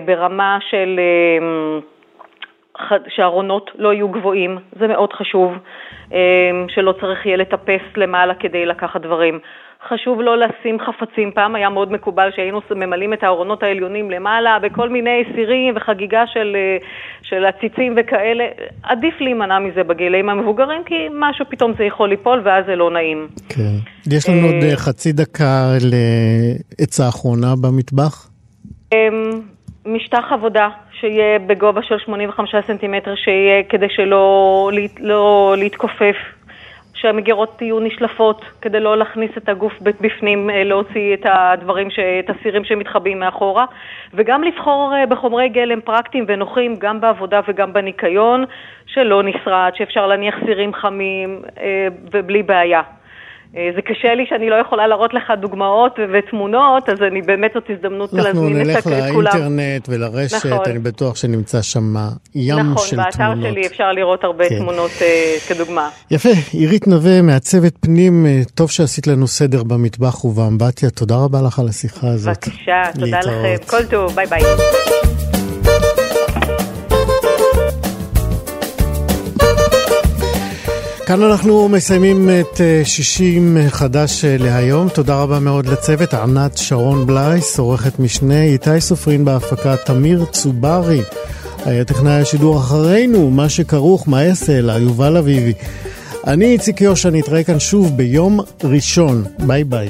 [0.05, 0.99] ברמה של
[3.07, 5.53] שהארונות לא יהיו גבוהים, זה מאוד חשוב,
[6.67, 9.39] שלא צריך יהיה לטפס למעלה כדי לקחת דברים.
[9.89, 11.31] חשוב לא לשים חפצים.
[11.31, 16.57] פעם היה מאוד מקובל שהיינו ממלאים את הארונות העליונים למעלה בכל מיני סירים וחגיגה של,
[17.21, 18.43] של עציצים וכאלה.
[18.83, 23.27] עדיף להימנע מזה בגילים המבוגרים, כי משהו פתאום זה יכול ליפול ואז זה לא נעים.
[23.49, 23.75] כן.
[24.11, 28.29] יש לנו עוד חצי דקה לעצה אחרונה במטבח.
[29.85, 30.69] משטח עבודה
[30.99, 34.69] שיהיה בגובה של 85 סנטימטר, שיהיה כדי שלא
[34.99, 36.15] לא להתכופף.
[37.05, 41.87] שהמגירות יהיו נשלפות כדי לא להכניס את הגוף בפנים, להוציא את הדברים.
[42.19, 43.65] את הסירים שמתחבאים מאחורה,
[44.13, 48.45] וגם לבחור בחומרי גלם פרקטיים ונוחים גם בעבודה וגם בניקיון,
[48.85, 51.41] שלא נשרד, שאפשר להניח סירים חמים
[52.11, 52.81] ובלי בעיה.
[53.75, 58.13] זה קשה לי שאני לא יכולה להראות לך דוגמאות ותמונות, אז אני באמת זאת הזדמנות
[58.13, 58.69] להזמין את כולם.
[58.69, 60.65] אנחנו נלך לאינטרנט ולרשת, נכון.
[60.65, 61.93] אני בטוח שנמצא שם
[62.35, 63.15] ים נכון, של תמונות.
[63.15, 64.59] נכון, באתר שלי אפשר לראות הרבה כן.
[64.59, 65.89] תמונות uh, כדוגמה.
[66.11, 68.25] יפה, עירית נווה, מעצבת פנים,
[68.55, 72.37] טוב שעשית לנו סדר במטבח ובאמבטיה, תודה רבה לך על השיחה הזאת.
[72.47, 73.59] בבקשה, תודה להתראות.
[73.61, 75.34] לכם, כל טוב, ביי ביי.
[81.05, 84.89] כאן אנחנו מסיימים את 60 חדש להיום.
[84.89, 91.01] תודה רבה מאוד לצוות, ענת שרון בלייס, עורכת משנה, איתי סופרין בהפקה, תמיר צוברי,
[91.87, 95.53] טכנאי השידור אחרינו, מה שכרוך, מה לה, יובל אביבי.
[96.27, 99.23] אני איציק יושע, נתראה כאן שוב ביום ראשון.
[99.39, 99.89] ביי ביי.